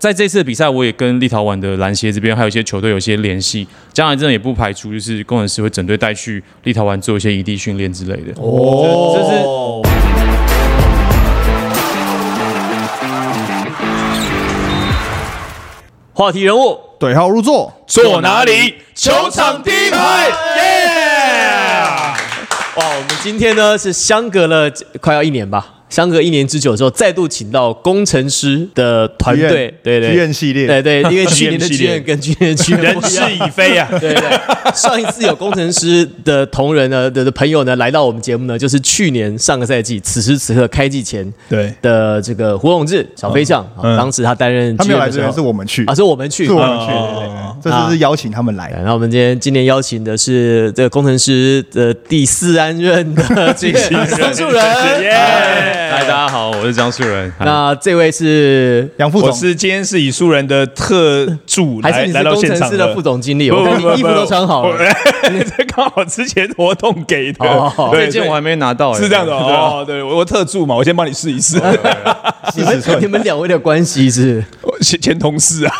[0.00, 8.32] 在这次的比赛，我也跟立陶宛的篮协这边还有一些球队有一些联系，将来真的也不排除就是工程师会整队带去立陶宛做一些异地训练之类的。
[8.40, 9.44] 哦，这是
[16.14, 18.76] 话题人物对号入座，坐哪里？
[18.94, 20.32] 球场第一排，耶！
[22.76, 24.72] 哇，我们今天呢是相隔了
[25.02, 30.10] 快要一年吧，相隔一年之久之后，再度请到工程师的团队，对对。
[30.10, 30.66] 剧院系列。
[30.66, 33.88] 对对， 因为去年的剧院跟今年的剧院人已非啊！
[34.00, 34.22] 对对，
[34.74, 45.84] 上一次有工程师的同仁呢的的朋友呢来到我们节目呢，就是去年上个赛季此时此刻开季前对，的这个胡永志小飞象，当时他担任他没有来这边，是我们去。
[45.86, 46.92] 啊，，是我们去，是我们去，
[47.62, 48.70] 这次是邀请他们来。
[48.70, 48.80] 对，。
[48.84, 55.10] 那我们今天今年邀请的是这个工程师的第四安任的这个张树人，耶
[55.88, 57.32] 嗨，大家好，我是张树人。
[57.38, 63.50] 那这位是杨副总，是今天是以树人的特助还是你是来来到工程师的副总经理？
[63.50, 64.76] 我看你衣服都穿好了。
[64.76, 64.92] 了，
[65.56, 67.48] 这刚好之前活动给的。
[67.48, 71.56] 哦，对这件我还没拿到，哎是这样的哦，对我我特助嘛，我先帮你试一试，
[72.56, 74.42] 你们你们两位的关系是？
[74.80, 75.72] 前前同事啊，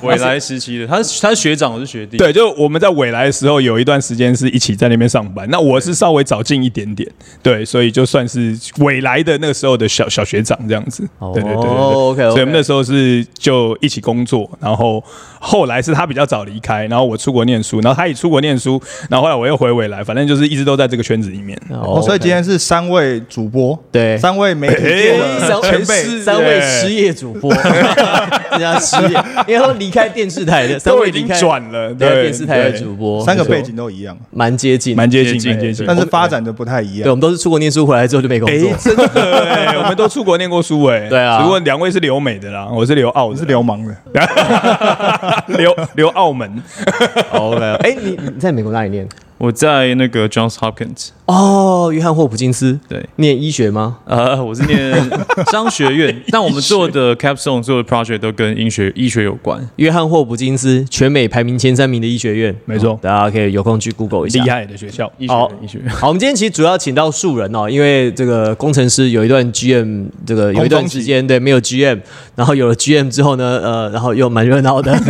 [0.00, 2.16] 未来时期的，他是他是学长，我是学弟。
[2.16, 7.06] 对，就我们在未来的时候有一段时间是一起在那边上班，那我是稍微早进一点点，
[7.42, 11.70] 对，所以就算是未来的那个时候的小小学长这样子，对对对对对。
[11.70, 12.30] 哦，OK，OK。
[12.30, 15.02] 所以我们那时候是就一起工作，然后
[15.38, 21.60] 后来是他比较早离开，然后我出国念书，然后他也出国念书，然后后来我又回未来，反正就是一直都在这个圈子里面。
[21.68, 24.16] 哦，所以今天是三位主播，对。
[24.16, 27.52] 三位媒体界哎的 前辈，是三位失业主播，
[28.52, 35.86] 人家失业，应该说离开电视台的三位已经转了，对电视台的主播，三个背景都一样，蛮接近，蛮接近，接近蛮接近。
[35.86, 37.02] 但是发展的不太一样。
[37.04, 37.16] 对，我样。
[37.16, 41.38] 们都是出国念书回来之后就没工哎作，，真的哎，我们都出国念过书哎， 对啊。
[41.38, 43.96] 只不过两位是留美的啦，我是留澳，我是流氓的，
[45.58, 46.62] 留留澳门。
[47.32, 49.06] OK，哎，你你在美国哪里念？
[49.42, 53.98] 我在那个 Johns Hopkins，哦，约翰霍普金斯，对，念医学吗？
[54.04, 54.94] 呃，我是念
[55.50, 59.68] 商学院，但我们做的 capstone 做的 project 都跟医学医学有关。
[59.74, 62.92] 约翰霍普金斯全美排名前三名的医学院，没错。
[62.92, 64.44] 哦大家可以有空去 Google 一下。
[64.44, 64.48] 厉。
[64.48, 65.50] 害的学校，医学好。
[65.60, 71.98] 医学，好，我们今天其实主要请到素人哦，因为这个工程师有一段 GM 这个有一段时间对没有 GM，
[72.36, 74.96] 然后有了 GM 之后呢，呃，然后又蛮热闹的。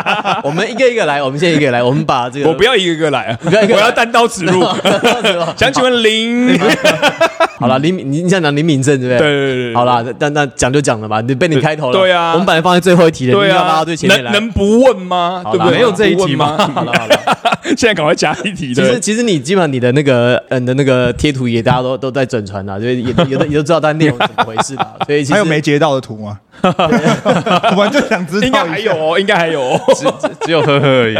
[0.44, 4.62] 我们一个一个来，我们现在一个来，我们把这个我不要一个一个来啊，不要一个来我要单刀直入。
[5.56, 6.58] 想请问林？
[7.60, 9.18] 好了，林敏，你你想讲林敏正对不对？
[9.18, 11.98] 对对对对好了，那那讲就讲了吧，你被你开头了。
[11.98, 14.32] 对啊我们本来放在最后一题的，对你要拉啊到最，前面来。
[14.32, 15.42] 能能不问吗？
[15.52, 15.76] 对不对？
[15.76, 16.56] 没有这一题吗？
[16.74, 17.20] 好了好了，
[17.76, 18.74] 现在赶快加一题。
[18.74, 26.38] 其实其实你基本上你的那个嗯的那个贴图也大家都都在转传啦，就是也有的也都知道它内容怎么回事啦， 所以其实还有没截到的图吗？
[26.62, 29.80] 我们就想知道应该还有哦，应该还有哦。
[29.94, 31.16] 只只只有呵呵而已。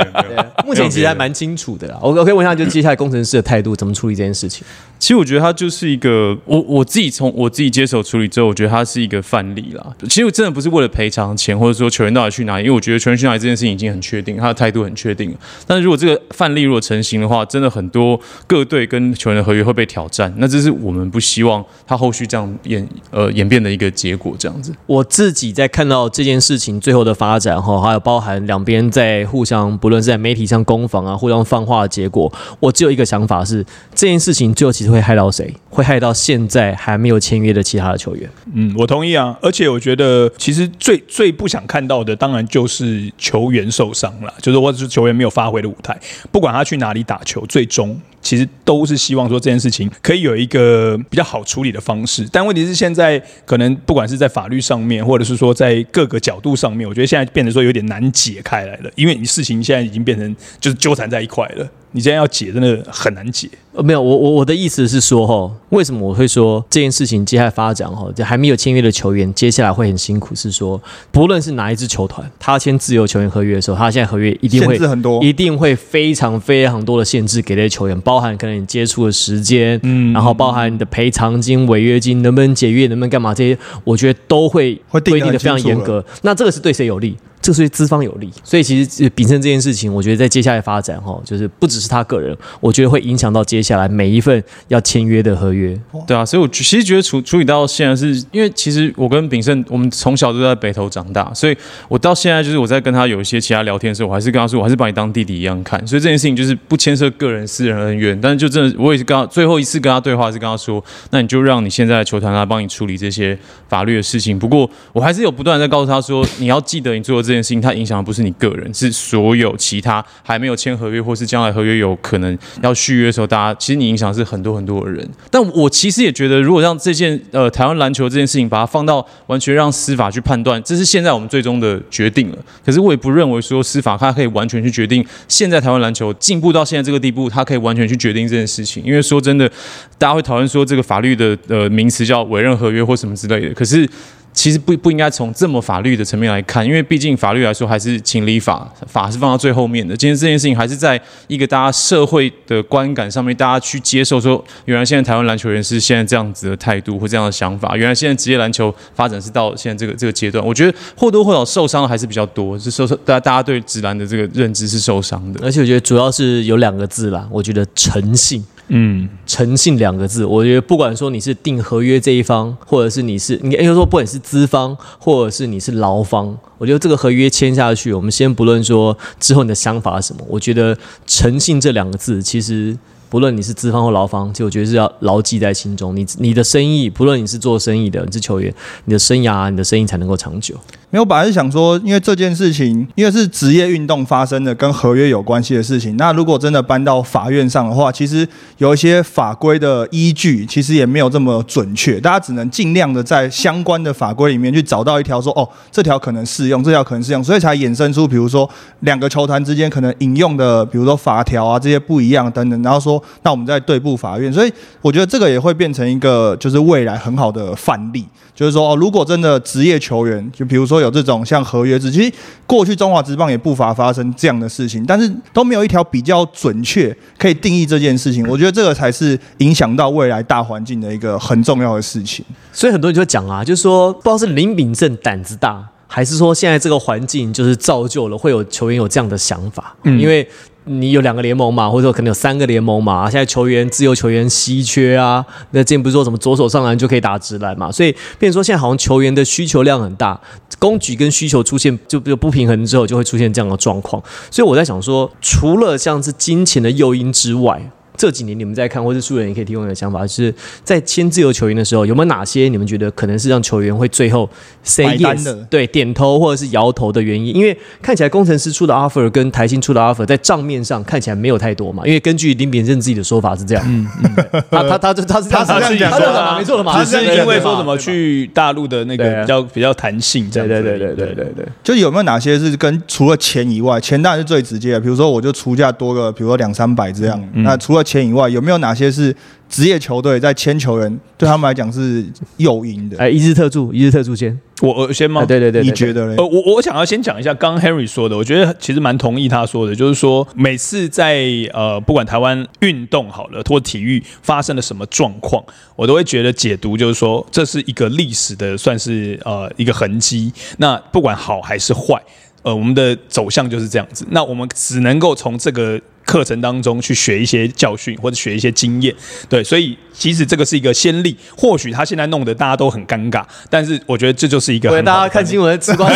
[0.67, 1.99] 目前其实还蛮清楚的啦。
[2.03, 4.67] 我我可以问一下，就接下来工程师的态度怎么处理这件事情？
[4.99, 9.87] 其实我觉得它就是一个，我我自己从我自己接手处理之后，我觉得它是一个范例啦。
[10.03, 15.39] 其实我真的不是为了赔偿钱，或者说球员到底去哪里，因为我觉得球员去哪里这件事情已经很确定，他的态度很确定了。
[15.67, 24.73] 但是如果这个范例如果成型的话，真的很多各队跟球员的合约会被挑战，那这是我们不希望他后续这样演呃演变的一个结果，这样子。
[24.87, 33.65] 我自己在看到这件事情最后的发展哈，还有包含两边在互相，不论是在媒体上攻防啊，互相放话的结果，我只有一个想法是，
[33.95, 35.53] 这件事情最后其实会害到谁？
[35.71, 38.29] 会害到现在还没有签约的其他的球员。
[38.53, 39.39] 嗯，我同意啊。
[39.41, 45.99] 而且我觉得，其实最最不想看到的，当然就是球员受伤了，就是或者是球员没有发挥的舞台，
[46.31, 52.29] 不管他去哪里打球，最终其实都是希望说这件事情可以有一个比较好处理的方式。
[52.31, 61.69] 但问题是，现在可能不管是在法律上面，或者是说在各个角度上面，我觉得现在变得说有点难解开来了，因为你事情现在已经变成就是纠缠在一块了。
[61.93, 63.49] 你现在要解，真的很难解。
[63.73, 86.05] 呃，没有，我我我的意思是说，哈，为什么我会说这件事情接下来发展，哈，就还没有签约的球员，接下来会很辛苦，是说，不论是哪一支球团，他签自由球员合约的时候，他现在合约一定会限制很多一定会非常非常多的限制给这些球员，包含可能你接触的时间，嗯，然后包含你的赔偿金、违约金，能不能解约，能不能干嘛，这些我觉得都会规定的非常严格。
[86.23, 87.17] 那这个是对谁有利？
[87.41, 88.31] 这个是对资方有利。
[88.45, 95.79] 所以其实秉胜这件事情，我觉得在接下来发展哈，就是不只是他个人，我觉得会影响到接下来每一份要签约的合约。
[96.07, 101.57] 对啊，所以我其实觉得处处理到现在是，因为其实我跟秉胜，我们从小都在北投长大，所以
[101.89, 105.79] 我到现在就是我在跟他有一些其他聊天的时候，我还是跟他说，我还是把你当弟弟一样看。
[105.87, 113.39] 所以这件事情就是不牵涉个人私人恩怨，但是就真的，我也是跟他最后一次跟他对话是跟他说，那你就让你现在的球团来帮你处理这些
[113.69, 114.39] 法律的事情。
[114.39, 125.09] 不过我还是有不断在告诉他说，你要记得你做的这件事情，它影响的不是你个人，是所有其他还没有签合约或是将来合约有可能要续约的时候，大家其实你影响是很多很多的人。
[125.31, 132.39] 但我其实也觉得，如果让这件呃台湾篮球这件事情，把它放到完全让司法去判断，这是现在我们最终的决定了。
[132.67, 138.83] 可是我也不认为说司法它可以完全去决定现在台湾篮球进步到现在这个地步，它可以完全去决定这件事情。
[138.85, 139.49] 因为说真的，
[139.97, 143.89] 大家会讨论说这个法律的呃名词叫委任合约或什么之类的，可是。
[144.33, 149.97] 其实不不应该从这么法律的层面来看，因为毕竟法律来说还是情理法，法是放到最后面的。
[149.97, 160.45] 今天这件事情还是在一个大家社会的观感上面，大家去接受说，原来现在台湾篮球员是现在这样子的态度或这样的想法，原来现在职业篮球发展是到现在这个这个阶段。
[160.47, 165.41] 我觉得或多或少受伤的还是比较多，是受大大家对职篮的这个认知是受伤的。
[165.45, 168.45] 而且我觉得主要是有两个字啦，我觉得诚信。
[168.73, 182.79] 嗯，诚信两个字，我觉得不管说你是订合约这一方，或者是你是你，应该说不管是资方，或者是你是劳方，我觉得这个合约签下去，我们先不论说之后你的想法是什么，我觉得诚信这两个字，其实
[183.09, 185.97] 不论你是资方或劳方，就我觉得是要牢记在心中。
[185.97, 190.55] 你你的生意，不论你是做生意的，你是球员，你的生涯，你的生意才能够长久。
[190.93, 195.97] 没有，本来是想说，因为这件事情，因为是职业运动发生的，跟合约有关系的事情。
[195.97, 198.27] 那如果真的搬到法院上的话，其实
[198.59, 202.01] 有一些法规的依据，其实也没有这么准确。
[202.01, 208.51] 大家只能尽量的在相关的法规里面去找到一条，说哦，这条可能适用，这条可能适用，所以才衍生出，比如说
[208.81, 212.61] 两个球团之间可能引用的，比如说法条啊这些不一样等等。
[212.65, 214.33] 然后说，那我们再对簿法院。
[214.33, 214.53] 所以
[214.83, 218.05] 我觉得这个也会变成一个，就是未来很好的范例。
[218.35, 222.13] 就是说，哦，如果真的职业球员，就比如说有这种像合约制，其实
[222.47, 228.27] 过去中华职棒也不乏发生这样的事情，但是都没有一条比较准确可以定义这件事情。
[228.27, 232.25] 我觉得这个才是影响到未来大环境的一个很重要的事情。
[232.53, 240.29] 所以很多人就讲啊，就是说，不知道是林秉正胆子大，还是说现在这个环境就是造就了会有球员有这样的想法，因为。
[240.73, 243.11] 你有两个联盟嘛，或者说可能有三个联盟嘛？
[243.11, 245.25] 现在球员自由球员稀缺啊。
[245.51, 247.73] 那之前不是说什么左手上篮就可以打直篮嘛？
[247.73, 250.21] 所以，变说现在好像球员的需求量很大，
[250.61, 254.01] 供给跟需求出现就就不平衡之后，就会出现这样的状况。
[254.31, 257.61] 所以我在想说，除了像是金钱的诱因之外，
[258.01, 264.27] 这几年你们在看，或是素人也可以提供一个想法，是在签自由球员的时候，有没有哪些你们觉得可能是让球员会最后
[264.63, 267.37] say yes 对点头或者是摇头的原因？
[267.37, 271.87] 因为看起来工程师出的 offer 跟台新出的 offer 在账面上看起来没有太多嘛。
[271.87, 281.25] 因为根据林炳正自己的说法是这样，嗯嗯，他他他他是他是这样说的，没错的嘛，只是因为说什么去大陆的那个比较比较弹性，对对对对对对。
[281.37, 289.15] 对，就有没有哪些是跟除了钱以外，钱当然是最直接的，比如说我就出价多个，比如说两三百这样，那除了钱以外，有没有哪些是
[289.49, 292.97] 职业球队在签球员对他们来讲是诱因的？
[292.99, 295.25] 哎，一日特助，一日特助先，我我先吗？
[295.25, 296.15] 对对对，你觉得呢？
[296.17, 305.43] 呃，我我想要先讲一下刚刚 Henry 说的，我觉得其实蛮同意他说的，就是说每次在呃不管台湾运动好了或体育发生了什么状况，
[305.75, 312.01] 我都会觉得解读就是说这是一个历史的算是呃一个痕迹，那不管好还是坏，
[312.43, 315.81] 呃我们的走向就是这样子，那我们只能够从这个。
[316.11, 318.93] 课程当中去学一些教训或者学一些经验，
[319.29, 321.17] 对，所以其实这个是一个先例。
[321.37, 324.69] 或许他现在弄得大家都很尴尬，但是我觉得这就是一个。
[324.71, 325.89] 对，大家看新闻吃瓜，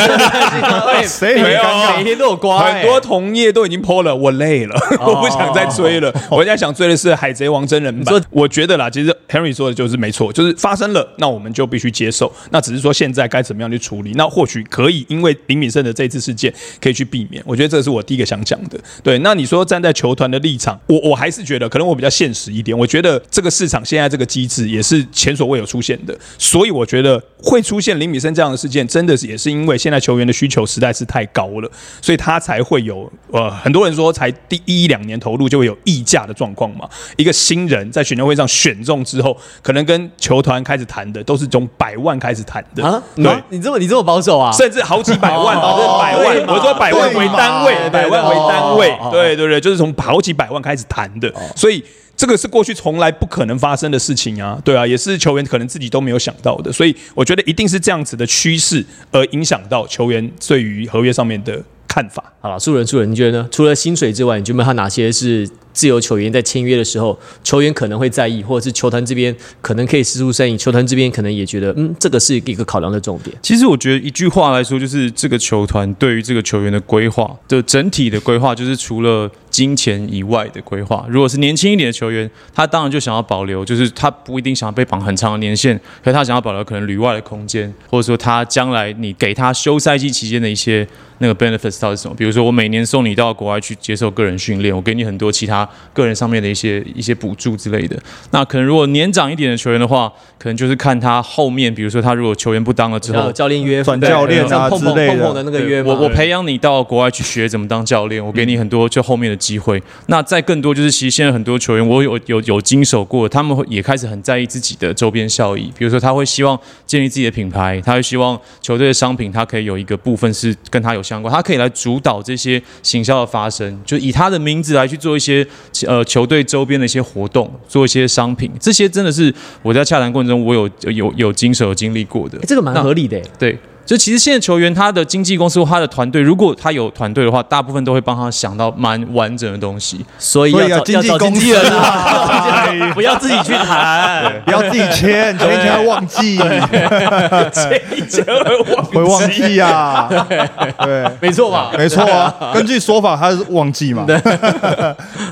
[1.03, 1.63] 谁没有？
[1.97, 6.15] 每天都有瓜，很多同业都已经泼了，我累了， 我不想再追了。
[6.31, 8.23] 我现在想追的是《海贼王》真人版。
[8.31, 12.33] 我觉得啦，其实 Henry 说的就是没错，就是发生了，那我们就必须接受。
[12.51, 14.13] 那只是说现在该怎么样去处理？
[14.15, 17.43] 那或许可以，因为林敏胜的这次事件可以去避免。
[17.47, 18.79] 我觉得这是我第一个想讲的。
[19.03, 22.77] 对，那你说站在球团的立场，我我还是觉得，可能我比较现实一点。
[22.77, 31.71] 我觉得这个市场现在这个机制也是前所未有出现的，所以我觉得会出现林米森这样的事件，真的是也是因为现在球员的需求实在是太高了，
[32.03, 36.89] 所以他才会有呃很多人说才第一两年投入就会有溢价的状况嘛。
[37.17, 43.01] 一个新人在选秀会上选中之后，可能跟球团开始谈的都是从百万开始谈的啊。
[43.15, 44.51] 对，你这么你这么保守啊？
[44.51, 50.25] 甚至好几百万，百万，我说百万为单位，百万为单位，对对对，就是从好。
[50.25, 51.85] 几百万开始谈的，所以
[52.17, 62.33] 这个是过去从来不可能发生的事情啊，对啊，也是球员可能自己都没有想到的，所以我觉得一定是这样子的趋势而影响到球员对于合约上面的看法。
[62.41, 63.49] 好了，素人素人，你觉得呢？
[63.53, 73.37] 除了薪水之外，你觉得他哪些是自由球员在签约的时候，球员可能会在意，或者是球团这边可能可以施出善意，球团这边可能也觉得，嗯，这个是一个考量的重点。
[73.43, 81.07] 其实我觉得一句话来说，就是这个球团对于这个球员的规划的整体的规划，就是除了金钱以外的规划。
[81.09, 90.85] 如果是年轻一点的球员，他当然就想要保留，就是他不一定想要被绑很长的年限，可是他想要保留可能旅外的空间，或者说他将来你给他休赛季期间的一些
[91.19, 92.15] 那个 benefits 到底是什么？
[92.17, 97.97] 比如说我每年送你到国外去接受个人训练，我给你很多其他个人上面的一些一些补助之类的。
[98.33, 103.31] 那可能如果年长一点的球员的话，可能就是看他后面，比如说他如果球员不当了之后。
[103.33, 109.83] 教练约转教练啊像碰碰之类的碰碰的那个约，我我培养你到国外去学怎么当教练，我给你很多就后面的机会。
[110.07, 115.71] 那再更多就是，其实现在很多球员，我有有有经手过，他们会也开始很在意自己的周边效益。
[115.77, 125.47] 比如说，他会希望建立自己的品牌，他会希望球队的商品，他可以有一个部分是跟他有相关，他可以来主导这些行销的发生，就以他的名字来去做一些
[125.87, 128.51] 呃球队周边的一些活动，做一些商品。
[128.59, 132.45] 这些真的是我在洽谈过程中，我有有有经手有经历过的诶。
[132.47, 140.05] 这个蛮合理的、诶对，就其实现在球员他的经纪公司或他的团队，如果他有团队的话，大部分都会帮他想到蛮完整的东西。
[140.19, 144.33] 所以要要找要经纪公司找经纪人啊，啊， 不要自己去谈。
[144.45, 150.09] 不要自己签，签一签会忘记，签一签会忘记啊，
[150.85, 151.05] 对。
[151.21, 151.71] 没错吧？
[151.77, 154.05] 没错啊，根据说法他是忘记嘛，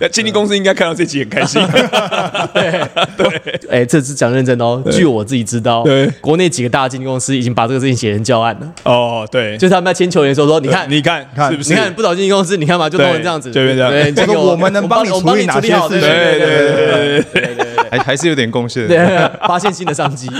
[0.00, 1.60] 那经纪公司应该看到这集很开心。
[2.52, 2.70] 对
[3.16, 4.82] 对哎、这次讲认真哦。
[4.90, 8.40] 据我自己知道，对国内几个大经纪公司已经把这个事情写成教
[8.84, 9.56] 哦对。
[9.58, 13.50] 就是他们在签球员的时候说你看你看你看不找经纪公司你看嘛就弄成这样子。
[13.50, 14.14] 对这样。
[14.14, 18.86] 这个我们能帮你我帮你处理好对对对对对还 还是有点贡献。
[18.88, 18.98] 对
[19.46, 20.28] 发现新的商机。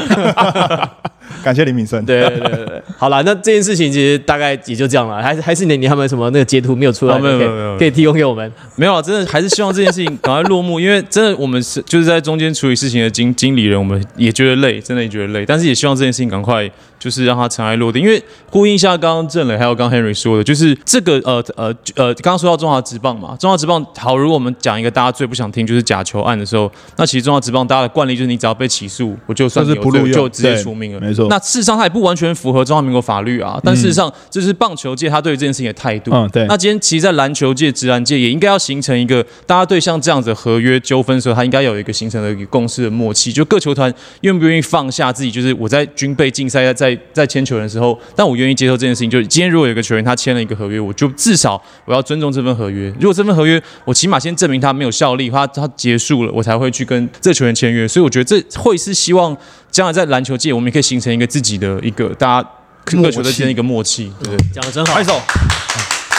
[1.42, 5.20] 感谢林敏生对对对好了那这件事情其实大概也就这样了。
[5.22, 8.52] 还是还是你你还没有什么那个截图没有出来没有没有没有可以提供给我们？
[8.76, 16.70] 没有真的还是希望这件事情赶快落幕因为真的我们是就是在中间处理事情的经经理人我们也觉得累真的也觉得累但是也希望这件事情赶快
[17.02, 31.26] 就是让它尘埃落定，因为呼应一下刚刚郑磊还有刚刚 Henry 说的，就是这个呃呃呃，刚刚说到中华职棒嘛，中华职棒好，如果我们讲一个大家最不想听就是假球案的时候，那其实中华职棒大家的惯例就是你只要被起诉，我就算是不录就直接对除名了，没错。
[31.28, 36.12] 那事实上它也不完全符合中华民国法律啊，但事实上这是棒球界他对这件事情的态度。
[36.14, 36.46] 嗯对。
[36.46, 49.10] 那今天其实，在篮球界、职篮界也应该要形成一个大家对像这样子的合约纠纷的时候，他应该有一个形成的一个共识的默契，就各球团愿不愿意放下自己，就是我在军备竞赛在在签球员的时候，但我愿意接受这件事情。
[49.10, 52.92] 就是今天如果有个球员他签了一个合约，我就至少我要尊重这份合约。
[53.00, 57.86] 如果这份合约我起码先证明他没有效力，他他结束了，我才会去跟这球员签约。
[57.86, 59.36] 所以我觉得这会是希望
[59.70, 62.48] 将来在篮球界，我们也可以形成一个自己的一个大家
[62.84, 64.36] 各球队之间一个默契，对？
[64.52, 65.20] 讲的真好拍，手，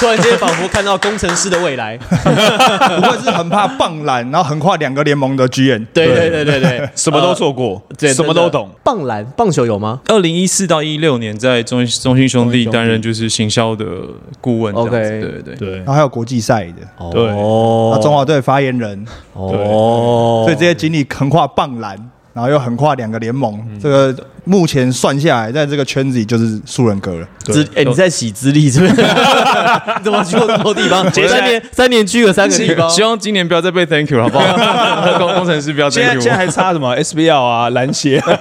[0.04, 1.98] 突然间仿佛看到工程师的未来。
[2.04, 5.86] 不会是很怕棒篮，然后横跨两个联盟的 GM。
[5.94, 6.30] 对对。
[6.30, 8.70] 对对对，什么都做过，对，什么都懂。
[8.84, 10.02] 棒篮棒球有吗？
[10.08, 12.78] 二零一四到一六年，在中中心兄弟中信兄弟。
[12.78, 13.86] 担任就是行销的
[14.42, 15.56] 顾问，这样子 OK 对对对。
[15.56, 15.78] 对。
[15.78, 17.30] 然，后还有国际赛的，对。
[17.30, 21.96] 哦那中华队发言人，哦，所以这些经历横跨棒篮，
[22.34, 23.80] 然后又横跨两个联盟，嗯。
[23.80, 24.14] 这个
[24.46, 27.28] 目前算下来，在这个圈子里就是素人哥了。
[27.44, 28.92] 资哎，你在洗资历是不是？
[28.94, 28.98] 你
[30.04, 31.10] 怎么去过这么多地方？
[31.12, 35.18] 三年三年去了三个地方，希望今年不要再被 Thank you 了好不好？
[35.20, 36.46] 工工程师不要现在 Thank 现在 you。
[36.46, 38.32] 还差什么 SBL 啊、篮协，不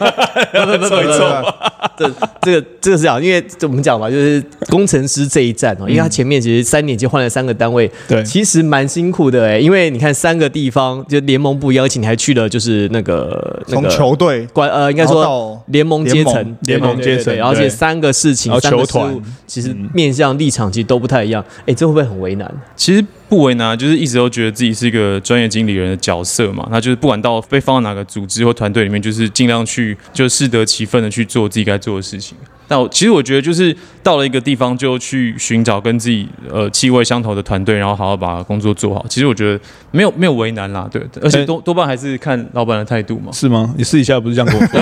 [0.60, 1.52] 不不不不，
[1.98, 2.10] 这
[2.42, 22.48] 这个这个是这样，因为我们讲嘛，就是工程师这一站哦，因为他前面其实三年就换了三个单位，对其实蛮辛苦的哎，因为你看三个地方就联盟不邀请，你还去了就是那个那从个球队管呃，应该说联盟阶层，联盟阶层对而且三个事情，三个球团事务其实面向立场其实都不太一样，哎，这会不会很为难？
[22.76, 26.68] 其实不为难，就是一直都觉得自己是一个专业经理人的角色嘛。
[26.70, 32.36] 那就是不管到被放到哪个组织或团队里面，就是尽量去就适得其分的去做自己该做的事情。
[32.72, 39.04] 那我其实我觉得就是到了一个地方，就去寻找跟自己呃气味相投的团队，然后好好把工作做好。
[39.10, 39.60] 其实我觉得
[39.90, 43.30] 没有没有为难啦，对，而且多多半还是看老板的态度嘛。
[43.30, 43.74] 是吗？
[43.76, 44.80] 你试一下，不是这样跟我说。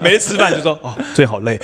[0.00, 1.58] 每次吃饭就说哦，最好累，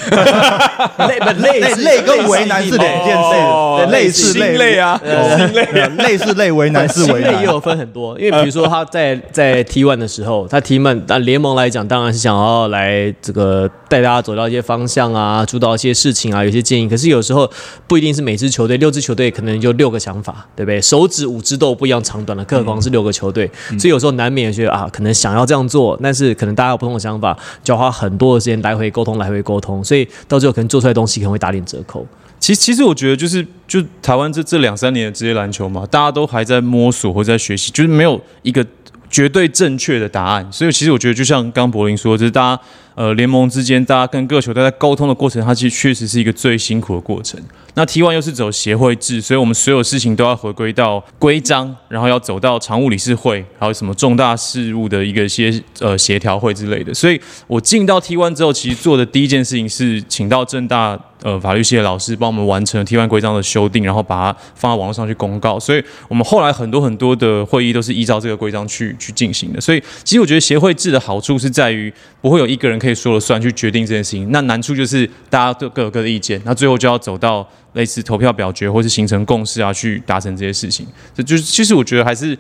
[1.07, 4.99] 累不累累累跟为难是两件哦事，累是心累累啊，
[5.37, 5.67] 心累。
[5.67, 7.39] 对累是累，为难是为难。
[7.41, 16.89] 也有分很多，因为比如说他在在 T one 的时候，他 T one 但联盟来讲，当然是想要来这个带大家走到一些方方向啊，主导一些事情啊，有些建议。
[16.89, 17.51] 可是有时候
[17.87, 20.81] 不一定是每支球队，六支球队可能就六个想法，对不对？
[20.81, 32.07] 手指五只都有不一样长短的，更何况是六个球队，所以有时候难免觉得啊，可能想要这样做，但是可能大家有不同的想法，就要花很多的时间来回沟通，来回沟通，所以到最后可能做出来的东西可能会打点折扣。
[32.41, 38.65] 其实，其实我觉得就是就台湾这这两三年的职业篮球嘛，大家都还在摸索或在学习，就是没有一个
[39.11, 40.47] 绝对正确的答案。
[40.53, 42.63] 所以，其实我觉得就像刚柏林说，就是大家
[42.95, 47.41] 呃联盟之间，大家跟各球队在沟通的过程，它其实确实是一个最辛苦的过程。
[47.75, 56.93] 那 T one 又是走协会制，所以我们所有事情都要回归到规章，然后要走到常务理事会，还有什么重大事务的一个些呃协调会之类的。
[56.93, 65.59] 所以我进到 T one 之后，其实做的第一件事情是请到正大呃法律系的老师帮我们完成 T one 规章的修订，然后把它放到网络上去公告。
[65.59, 69.61] 所以我们后来很多很多的会议都是依照这个规章去去进行的。
[69.61, 74.31] 所以其实我觉得协会制的好处是在于不会有一个人可以说了算去决定这件事情。
[74.31, 77.47] 那难处就是大家都各有各的意见，那最后就要走到。
[77.75, 82.37] 类似投票表决或是形成共识啊，去达成这些事情，这就是其实我觉得还是，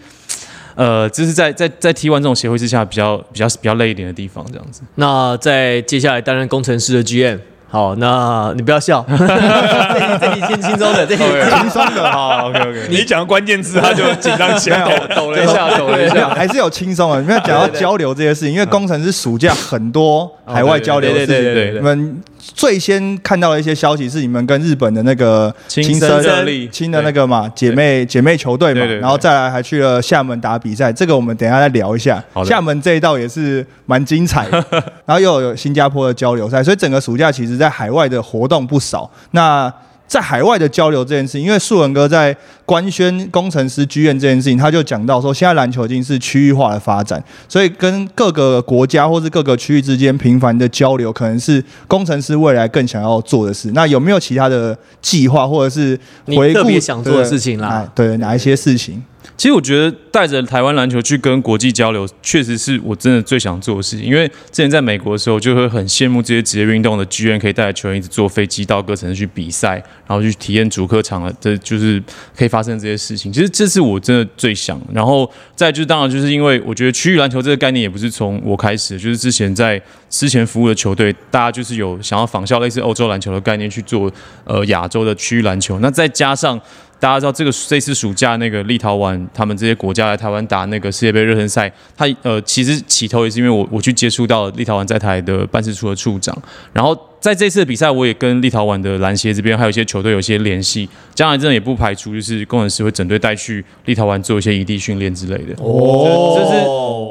[0.74, 4.80] 呃，这是在在在 T1 这种协会之下比较比较比较累一点的地方，这样子。
[4.96, 7.38] 那在接下来担任工程师的 GM，
[7.70, 12.02] 好，那你不要笑， 这题这题轻轻松的，这题轻松的。
[12.10, 14.82] 哈，OK OK，你讲关键字他就紧张起来，
[15.14, 17.20] 抖了一下，抖了一下，还是有轻松的。
[17.20, 21.74] 因为讲到交流这些事情，因为工程师暑假很多海外交流的事情，对对对对。
[21.74, 22.22] 你们
[22.54, 26.68] 最先看到的一些消息是你们跟日本的那个青森森热力。
[26.68, 32.22] 青的那个嘛姐妹姐妹球队嘛然后再来还去了厦门打比赛，这个我们等一下再聊一下。
[32.44, 34.64] 厦门这一道也是蛮精彩的，
[35.06, 39.10] 然后又有新加坡的交流赛，所以整个暑假其实在海外的活动不少。
[39.32, 39.72] 那
[40.08, 42.34] 在海外的交流这件事情，因为树文哥在
[42.64, 53.70] 官宣工程师剧院这件事情，他就讲到说，现在篮球已经是区域化的发展，所以跟各个国家或是各个区域之间频繁的交流，可能是工程师未来更想要做的事。
[53.72, 59.04] 那有没有其他的计划，或者是你回顾特别想做的事情啦对，哪一些事情？
[59.38, 64.04] 其实我觉得带着台湾篮球去跟国际交流，确实是我真的最想做的事情。
[64.04, 69.74] 因为之前在美国的时候，就会很羡慕这些职业运动的剧院可以带着球员一直坐飞机到各城市去比赛，
[70.08, 72.02] 然后去体验主客场啊，这就是
[72.36, 73.32] 可以发生这些事情。
[73.32, 74.80] 其实这是我真的最想。
[74.92, 79.80] 然后再就是，当然就是因为我觉得区域篮球这个概念也不是从我开始，就是之前在
[80.10, 85.78] 之前服务的球队，大家就是有想要仿效类似欧洲篮球的概念去做呃亚洲的区域篮球。
[85.78, 86.60] 那再加上
[87.00, 96.36] 大家知道这个这次暑假那个立陶宛他们这些国家来台湾打那个世界杯热身赛，他呃其实起头也是因为我我去接触到立陶宛在台的办事处的处长，
[96.72, 105.54] 然后在这次的比赛我也跟立陶宛的篮协这边还有一些球队有一些联系，将来真的也不排除就是工程师会整队带去立陶宛做一些异地训练之类的。
[105.58, 106.34] 哦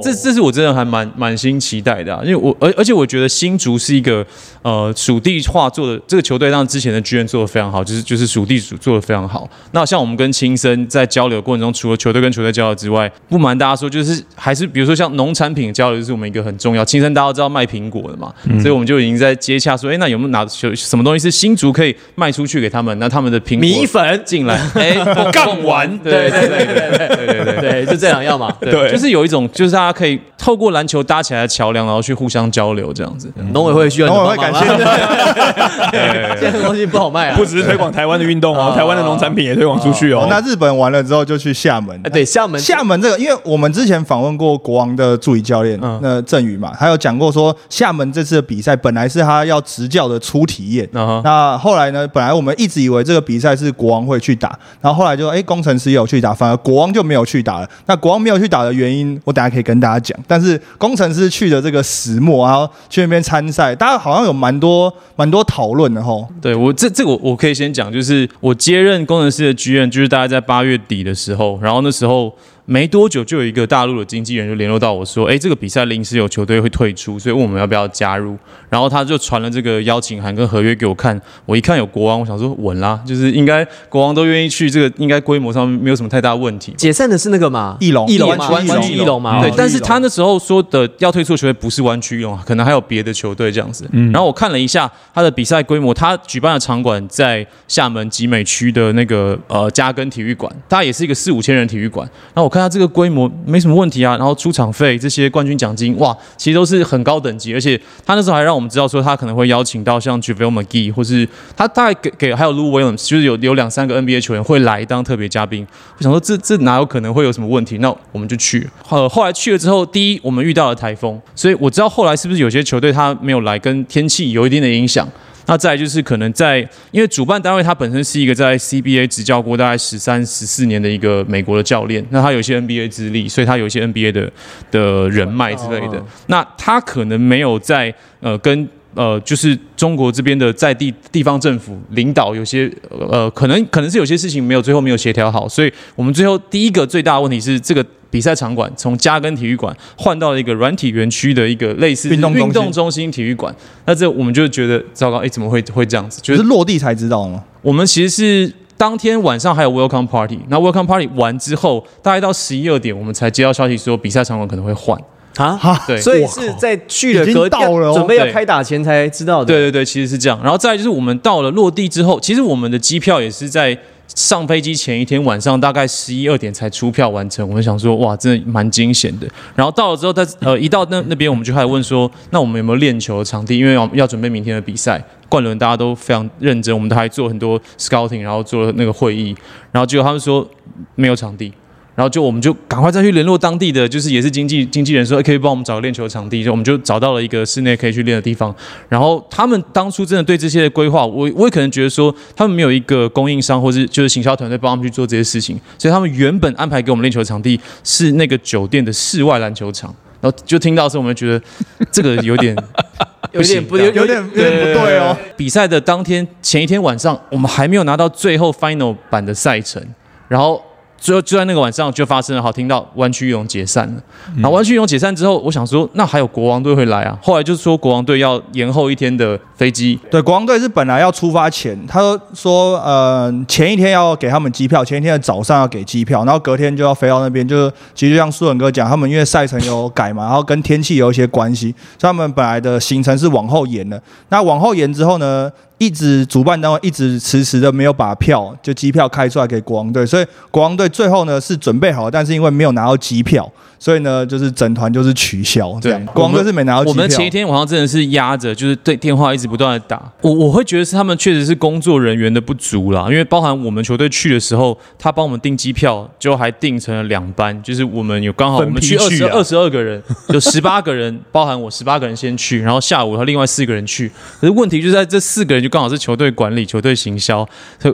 [0.02, 4.26] 这是这这是我真的还蛮满心期待的、啊，因为我而而且我觉得新竹是一个
[4.62, 9.50] 呃属地化做的这个球队，让之前的剧院做的非常好，就是就是属地组做的非常好。
[9.72, 16.86] 那像我们跟青森在交流的过程中，除了球队跟球队交流之外，不瞒大家说，就是还是比如说像农产品交流，就是我们一个很重要。
[16.86, 22.98] 青森大家都知道卖苹果的嘛，所以我们就已经在接洽说，哎，那有没有拿有什么东西是新竹可以卖出去给他们？
[23.00, 24.94] 那他们的苹果米粉进来，哎，
[25.32, 27.86] 干完对对对对对对对对。
[27.86, 28.52] 就这两样嘛。
[28.62, 33.32] 对就是有一种，就是大家可以透过篮球搭起来的桥梁，然后去互相交流这样子。
[33.54, 34.60] 农委会需要你农委会感谢
[36.40, 37.46] 现在东西不好卖啊不。
[37.48, 40.24] 只是推广台湾的运动哦哦，台湾的农产品也推广出去哦。
[40.24, 42.10] 哦那日本完了之后就去厦门哎，。
[42.10, 57.70] 对，厦门厦门这个，因为我们之前访问过国王的助理教练，嗯那郑宇嘛，他有讲过说，厦门这次的比赛本来是他要教的初体验，那后来呢，本来我们一直以为这个比赛是国王会去打，然后后来就哎，工程师有去打，反而国王就没有去打了。
[57.86, 60.18] 那国王没有去打的原因，我等下可以跟大家讲。
[60.28, 66.28] 但是工程师去的这个始末，然后去那边参赛，大家好像有蛮多蛮多讨论的吼。
[66.42, 72.34] 对我这这个我我可以先讲，就是我接任工程师的剧院，就是大概在八月底的时候，然后那时候
[72.70, 78.38] 没多久就有一个大陆的经纪人就联络到我说，哎，这个比赛临时有球队会退出，所以问我们要不要加入，
[78.70, 86.74] 然后他就传了这个邀请函跟合约给我看，我一看有国王，我想说稳啦，就是应该国王都愿意去，这个应该规模上没有什么太大问题。
[86.78, 89.40] 解散的是那个嘛，翼龙翼龙嘛，湾区湾区翼龙嘛。
[89.40, 93.88] 对哦，但是他那时候说的要退出的球队不是湾区用，可能还有别的球队这样子。
[93.94, 102.06] 嗯然后我看了一下他的比赛规模，他举办的场馆在厦门集美区的那个呃嘉庚体育馆，它也是一个四五千人体育馆。
[102.34, 115.66] 然后我看他这个规模没什么问题啊，然后出场费这些冠军奖金，哇，其实都是很高等级，而且他那时候还让我们知道说他可能会邀请到像 JaVale McGee 或是他大概给给还有 Lou Williams，就是有有两三个 NBA 球员会来当特别嘉宾。
[115.98, 117.78] 我想说这这哪有可能会有什么问题？
[117.80, 118.68] 那我们就去。
[118.90, 125.08] 呃，后来去了之后，第一我们遇到了台风，所以我知道后来是不是有些球队他没有来，跟天气有一定的影响。
[125.48, 126.60] 那再来就是可能在，
[126.92, 134.32] 因为主办单位他本身是一个在 CBA 执教过大概十三、十四年的一个美国的教练，那他有一些 NBA 资历，所以他有一些 NBA 的
[134.70, 135.98] 的人脉之类的。
[135.98, 147.86] 哦那他可能没有在呃跟呃就是中国这边的在地地方政府领导有些呃可能可能是有些事情没有最后没有协调好，所以我们最后第一个最大的问题是这个。
[148.10, 153.54] 比赛场馆从嘉庚体育馆换到了一个软体园区的一个类似运动中心运动中心体育馆，
[153.86, 156.22] 那这我们就觉得糟糕，哎，怎么会会这样子？
[156.22, 157.44] 就是就是落地才知道吗？
[157.62, 164.98] 我们其实是当天晚上还有 welcome party，那 welcome party 完之后，大概到十一二点，我们才接到消息说比赛场馆可能会换。
[165.38, 169.46] 啊，对所以是在去了已经隔到了哦准备要开打前才知道的。
[169.46, 170.40] 对对对，其实是这样。
[170.42, 173.78] 然后再来就是我们到了落地之后，其实我们的机票也是在
[174.16, 177.48] 上飞机前一天晚上大概十一二点才出票完成。
[177.48, 179.28] 我们想说，哇，真的蛮惊险的。
[179.54, 183.60] 然后到了之后，在呃一到那那边，我们就开始问说，那我们有没有练球的场地？
[183.60, 185.04] 因为要要准备明天的比赛。
[185.30, 189.36] 冠伦大家都非常认真，我们都还做很多 scouting，然后做了那个会议，
[189.74, 190.48] 然后结果他们说
[190.96, 191.52] 没有场地。
[191.98, 198.54] 然后就我们就赶快再去联络当地的，就是也是经纪经纪人说，哎可以帮我们找个练球的场地，就我们就找到了一个室内可以去练的地方。
[198.88, 209.92] 然后他们当初真的对这些的规划，我我也可能觉得说，他们没有一个供应商或是就是行销团队帮他们去做这些事情，所以他们原本安排给我们练球的场地是那个酒店的室外篮球场。
[210.22, 211.44] 然后就听到的时候，我们就觉得
[211.92, 212.56] 这个有点
[213.34, 215.16] 有点不不行有有点有点不对哦。
[215.36, 219.80] 比赛的当天前一天晚上，我们还没有拿到最后 final 版的赛程，
[220.28, 220.60] 然后
[220.98, 224.02] 最后就在那个晚上就发生了，好听到湾区游泳解散了。
[224.36, 232.00] 然后湾区游泳解散之后，我想说那还有国王队会来啊，后来就是说国王队要延后一天的飞机，对，国王队是本来要出发前，他
[232.34, 237.48] 说呃前一天要给他们机票，前一天的早上要给机票，然后隔天就要飞到那边。
[237.48, 244.02] 就是其实就像苏文哥讲，他们因为赛程有改嘛，然后跟天气有一些关系，所以他们本来的行程是往后延的。
[244.30, 256.04] 那往后延之后呢，一直主办单位一直迟迟的没有把票就机票开出来给国王队，所以国王队最后呢是准备好了，但是因为没有拿到机票，所以呢就是整团就是取消这样。
[256.04, 256.92] 对国王队是没拿到机票。
[256.92, 260.12] 我们前一天晚上真的是压着，就是对电话一直不断的打。
[260.22, 274.12] 我我会觉得是他们确实是工作人员的不足啦，因为包含我们球队去的时候，他帮我们订机票，就还订成了两班，就是我们有刚好我们去二十二个人，有十八个人，包含我十八个人先去，然后下午他另外四个人去。
[274.40, 277.46] 可是问题就在这四个人就刚好是球队管理、球队行销，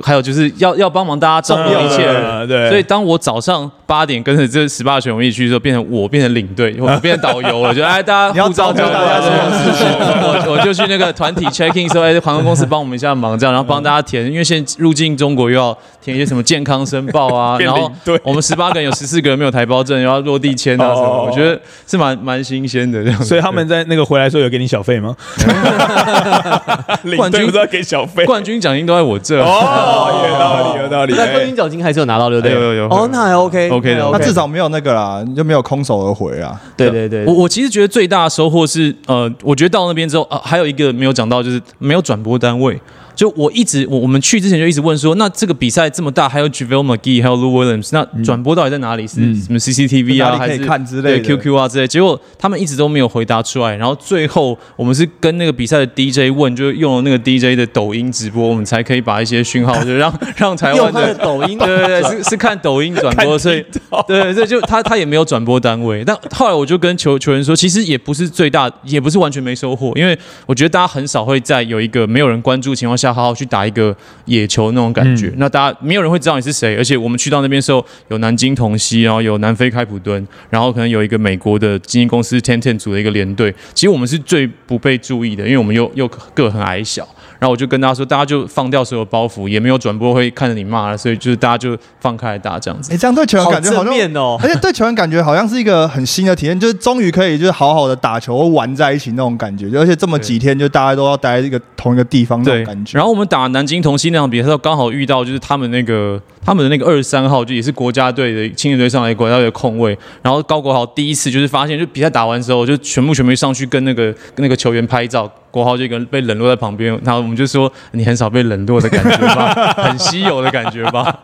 [0.04, 2.06] 还有就是要要帮忙大家照顾一切
[2.48, 9.88] 对，所以当我早上八点跟着这十八个球员一起去的时候，变成我变成领队，我变成导游了， 就哎大家护照交过来所有事情
[10.22, 23.24] 我我就去那个团体 checking 说，哎，航空公司帮我们一下忙，这样，然后帮大家填，因为现在入境中国又要填一些什么健康申报啊， 然后对我们十八个人有十四个人没有台胞证，然后落地签啊什么，哦我觉得是蛮蛮新鲜的这样。
[23.24, 25.16] 所以他们在那个回来的时候有给你小费吗？
[27.04, 28.26] 领冠军要给小费？
[28.26, 29.42] 冠军奖金都在我这。
[29.42, 31.14] 哦， 有道理，有道理。
[31.16, 32.54] 那冠军奖金还是有拿到，对不对？
[32.54, 36.60] 有有有哦，那还 OK OK 的那至少没有那个啦，你就没有空手而回啊。
[36.76, 42.80] 对对对，我我其实觉得最大的收获是，呃，我觉得到那边之后，呃，还有一个没有讲到，就是没有转播单位。
[43.16, 49.08] 就我一直我我们去之前就一直问说，那这个比赛这么大，还有 JaVale McGee，还有 Lou Williams，那转播到底在哪里？
[49.08, 51.88] 是什么 CCTV 啊，还是看之类的对 QQ 啊之类？
[51.88, 53.76] 结果他们一直都没有回答出来。
[53.76, 61.24] 然后最后我们是跟那个比赛的 DJ 问，就用了那个 DJ 的抖音直播，我们才可以把一些讯号就让 让台湾的的。
[61.24, 63.64] 抖音 对对对，是是看抖音转播，所以
[64.08, 66.04] 对对，就他他也没有转播单位。
[66.06, 75.34] 但后来我就跟球球员说，其实也不是最大，也不是完全没收获，因为我觉得大家很少会在有一个没有人关注的情况下，好好去打一个野球那种感觉。
[75.38, 83.54] 那大家没有人会知道你是谁，而且我们去到那边时候，有南京同曦，然后有南非开普敦，然后可能有一个美国的基金公司 Ten Ten 组的一个联队。
[83.74, 87.08] 其实我们是最不被注意的，因为我们又又个很矮小。
[87.44, 92.94] 然后我就跟大家说，大家就放掉所有包袱，也没有转播会看着你骂了，所以就是大家就放开来打这样子。
[92.94, 94.40] 哎，这样对球员感觉好像，面哦。
[94.42, 102.98] 而且 对球员感觉好像是一个很新的体验，就是终于可以就是好好的打球玩在一起那种感觉，而且这么几天就大家都要待在一个同一个地方那种感，觉。
[102.98, 109.98] 然后我们打南京同曦那场比赛的时候，刚好遇到就是他们那个他们的那个二十三号，就也是国家队的青年队上来国家队的控卫。
[110.22, 115.30] 然后高国豪第一次就是发现，就比赛打完之后，就全部全部上去跟那个跟那个球员拍照。
[115.54, 121.16] 国豪就一个人被冷落在旁边，然后我们就说你很少被冷落的感觉吧， 很稀有的感觉吧。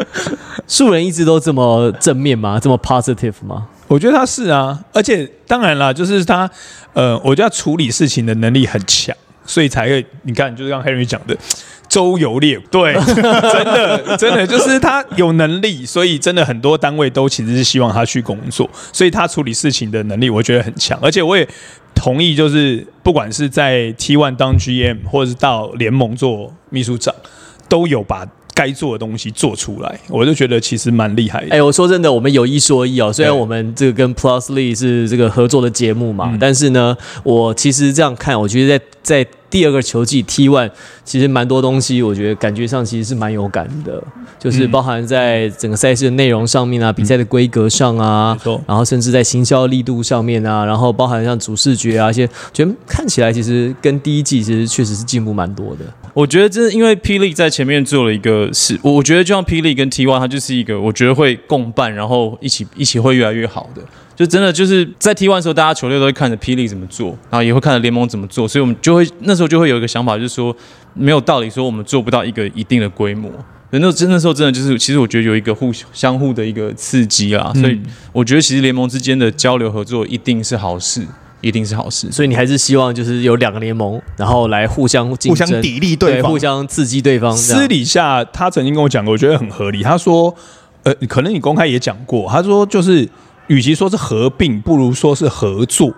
[0.68, 2.60] 素人一直都这么正面吗？
[2.60, 3.68] 这么 positive 吗？
[3.88, 6.48] 我觉得他是啊，而且当然啦，就是他，
[6.92, 11.34] 呃，我觉得他处理事情的能力很强，所以才会你看，就是刚 Henry 讲的，
[11.92, 12.66] 周游列国。
[12.70, 21.46] 对，真的真的就是他有能力，所以真的很多单位都其实是希望他去工作，所以他处理事情的能力我觉得很强，而且我也
[21.94, 27.14] 同意，就是不管是在 T One 当 GM，或者是到联盟做秘书长，
[27.68, 31.54] 都有把该做的东西做出来，我就觉得其实蛮厉害的。
[31.54, 33.12] 哎、我说真的，我们有一说一哦。
[33.12, 38.84] 虽然我们这个跟 Plusly 是这个合作的节目嘛，但是呢，我其实这样看，我觉得在
[39.22, 40.70] 在第二个球季 T One，
[41.04, 44.02] 其实蛮多东西，我觉得感觉上其实是蛮有感的，
[44.38, 48.34] 就是包含在整个赛事的内容上面啊，比赛的规格上啊
[48.66, 55.84] 然后甚至在行销力度上面啊，然后包含像主视觉啊一些，觉得看起来其实跟第一季其实确实是进步蛮多的。
[56.14, 63.82] 我觉得这是因为霹雳在前面做了一个事，我我觉得就像霹雳跟 T One，它就是一个我觉得会共办，然后一起一起会越来越好的。
[64.14, 70.54] 就真的就是在 T One 的时候，大家球队都会看着霹雳怎么做，然后也会看着联盟怎么做，所以我们就会那时候就会有一个想法，就是说
[70.94, 73.30] 没有道理说我们做不到一个一定的规模。
[73.74, 77.80] 那真那时候真的就是，其实我觉得有一个互相互的一个刺激啦，所以
[78.12, 81.02] 我觉得其实联盟之间的交流合作一定是好事，
[81.40, 82.12] 一定是好事。
[82.12, 87.34] 所以你还是希望就是有两个联盟，然后来互相竞争、互相砥砺对方互相刺激对方。
[87.34, 89.82] 私底下他曾经跟我讲过，我觉得很合理。
[89.82, 90.34] 他说，
[90.82, 93.08] 呃，可能你公开也讲过，他说就是，
[93.48, 95.92] 与其说是合并，不如说是合作。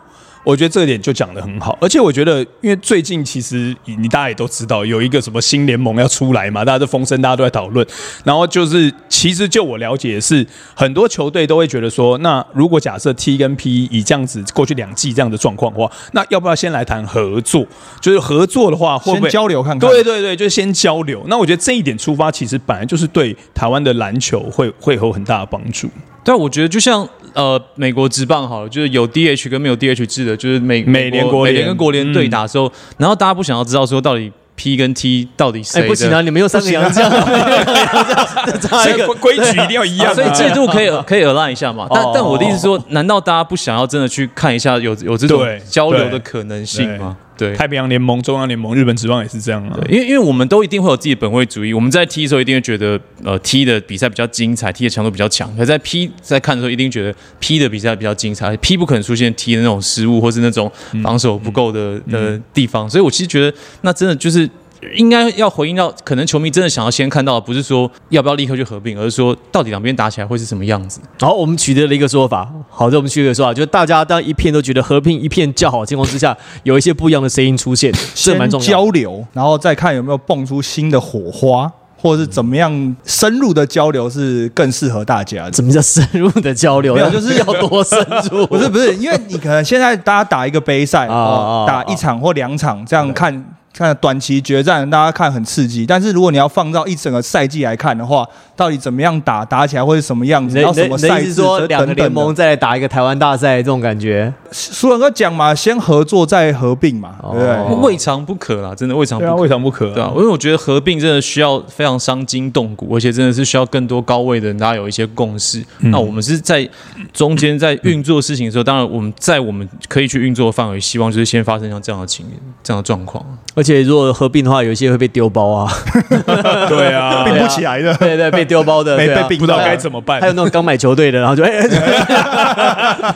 [0.45, 7.87] 我觉得这一点就讲得很好，而且我觉得，因为最近其实你你大家也都知道，有一个什么新联盟要出来嘛，大家都风声，大家都在讨论。
[8.25, 17.67] 然后就是，其实就我了解的是，很多球队都会觉得说，那如果假设 T 跟 P 以这样子过去两季这样的状况的话，那要不要先来谈合作？
[18.03, 19.89] 就是合作的话，会不先会交流看看。
[19.89, 21.25] 对对对，就是先交流。
[21.27, 25.89] 那我觉得这一点出发，其实本来就是对台湾的篮球会会有很大的帮助。
[26.23, 36.21] 但我觉得就像呃美国职棒好了，就是有 DH 跟没有 DH 制的，就是美美联国国联美联跟国联对打的时候，然后大家不想要知道说到底 P 跟 T 到底谁不行啊！
[36.21, 41.89] 你们又三个洋将，差一个所以 规规矩一定要一样、啊，所以制度可以可以 align 一下嘛？
[41.91, 47.17] 但哦但我的意思是说，难道大家不想要真的去看一下有有这种交流的可能性吗？
[47.37, 47.55] 对。
[47.55, 49.79] 太平洋联盟、中央联盟、日本职棒也是这样啊。
[49.89, 55.55] 因为因为我们都一定会有自己的本位主义，我们在踢的时候一定会觉得，呃踢的比赛比较精彩踢的强度比较强。
[55.57, 60.71] 可在 P 在看的时候，一定觉得 P 的比赛比较精彩，P 不可能出现 T 的那种失误或是那种
[61.03, 62.89] 防守不够的、的地方。
[62.89, 64.49] 所以我其实觉得，那真的就是
[64.95, 71.01] 应该要回应到，可能球迷真的想要先看到，不是说要不要立刻去合并，而是说到底两边打起来会是什么样子。
[71.19, 78.71] 然后我们取得了一个说法，好的，我们取得一个说法，就是大家当一片都觉得合并一片叫好的情况之下，有一些不一样的声音出现， 这先蛮重要的。
[78.71, 85.53] 交流，然后再看有没有蹦出新的火花，或者是怎么样深入的交流是更适合大家的。
[85.53, 86.95] 什么叫深入的交流？
[86.97, 87.99] 没有就是要多深
[88.31, 88.47] 入？
[88.47, 93.45] 不是不是，因为你可能现在大家打一个杯赛，啊打一场或两场，这样看
[93.77, 95.85] 看短期决战，大家看很刺激。
[95.85, 102.11] 但是如果你要放到一整个赛季来看的话，到底怎么样打，打起来会是什么样子，你的然后什么赛制，意思说两个联。
[102.11, 104.33] 盟再来打一个台湾大赛这种感觉？
[104.53, 107.49] 苏文哥讲嘛，先合作再合并嘛，对不对？
[107.49, 109.35] 哦未尝不可啦，真的未尝不可。
[109.35, 115.61] 未尝不可、对啊，因为我觉得合并真的需要非常伤筋动骨，而且真的是需要更多高位的人，大家有一些共识。
[115.81, 116.69] 那我们是在
[117.13, 122.25] 中间在运作事情的时候，当然我们在我们可以去运作的范围，希望就是先发生像这样的情
[122.63, 123.25] 这样的状况。
[123.65, 125.73] 而且如果合并的话，有一些会被丢包啊，
[126.69, 127.95] 对啊，并不起来的。
[127.95, 130.27] 对对，被丢包的，没 对啊被并不知道到该怎么办还。
[130.27, 131.51] 有那种刚买球队的，然后就哎，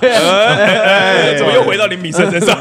[0.01, 2.57] 哎怎么又回到林米生身上？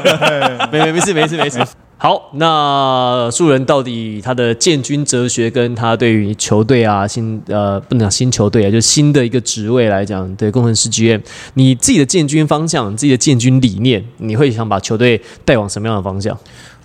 [0.70, 1.58] 没没没事没事没事。
[1.96, 11.22] 好，那素人到底他的建军哲学跟他对于球队啊新呃不能讲新球队啊，就新的一个职位来讲，对工程师 GM，
[11.54, 16.38] 你自己的建军方向，你自己的建军理念，你会想把球队带往什么样的方向？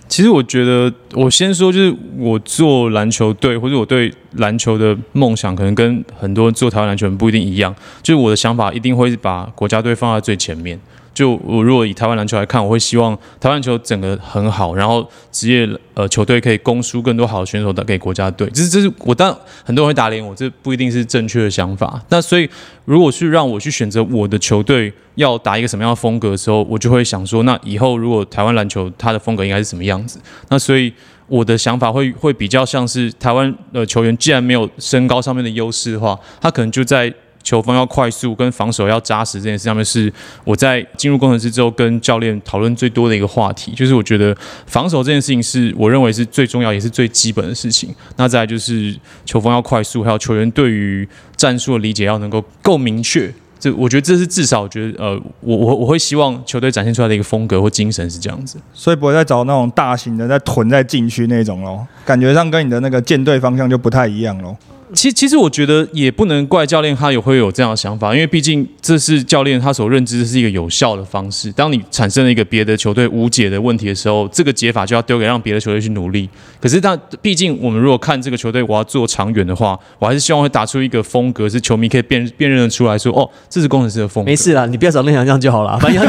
[0.08, 7.74] 其实我觉得，我先说，就是我做篮球队，或者我对篮球的梦想，可能跟很多做台湾篮球人不一定一样。
[8.02, 10.78] 就是我的想法一定会把国家队放在最前面。
[11.14, 18.46] 就我如果以台湾篮球来看，我会希望台湾球整个很好，然后职业呃球队可以供输更多好的选手打给国家队。
[18.52, 22.02] 这是这是我当然很多人会打脸我，这不一定是正确的想法。
[22.08, 22.50] 那所以
[22.84, 30.18] 如果是让我去选择我的球队要打一个什么样的风格的时候，我就会想说，那以后如果台湾篮球它的风格应该是什么样子？
[30.48, 30.92] 那所以
[31.28, 37.12] 我的想法会会比较像是台湾的球员，既然没有身高上面的优势的话，他可能就在
[37.44, 43.72] 球风要快速跟防守要扎实这件事上面，是我在进入工程师之后跟教练讨论最多的一个话题。
[43.76, 47.94] 就是我觉得防守这件事情是我认为是最重要也是最基本的事情。
[48.16, 53.32] 那再来就是球风要快速，还有球员对于战术的理解要能够够明确。
[53.60, 58.58] 这我觉得这是至少我觉得呃，我我我会希望球队展现出来的一个风格或精神是这样子。
[58.74, 64.56] 所以不会再找那种大型的在囤在禁区那种咯，感觉上跟你的那个舰队方向就不太一样咯。
[64.92, 71.50] 其其实我觉得也不能怪教练他也会有这样的想法，因为毕竟这是教练他所认知的是一个有效的方式。
[71.52, 76.28] 当你产生了一个别的球队无解的问题的时候，这个解法就要丢给让别的球队去努力。
[76.60, 84.30] 可是他毕竟我们如果看这个球队，我要做长远的话，我还是希望会打出一个风格，是球迷可以辨辨认得出来说，哦，这是工程师的风格。
[84.30, 85.78] 没事啦，你不要找那洋将就好了。
[85.80, 86.04] 反正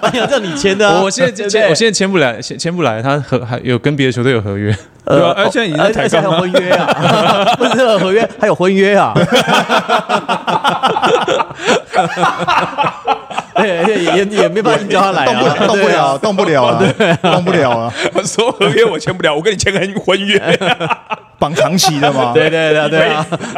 [0.00, 4.76] 反正这你签的啊，我现在签，我现在签不来，签签不来，他合还有跟别的球队有合约。
[5.08, 9.14] 对啊，而且你在而且还有婚约啊， 不是合约，还有婚约啊。
[13.56, 16.78] 对，对也也没办法硬叫他来动不啊，动不了，动不了啊，
[17.22, 20.40] 动不了啊，我说合约我签不了，我跟你签个婚约。
[21.40, 22.32] 绑长期的嘛。
[22.34, 23.08] 对对对对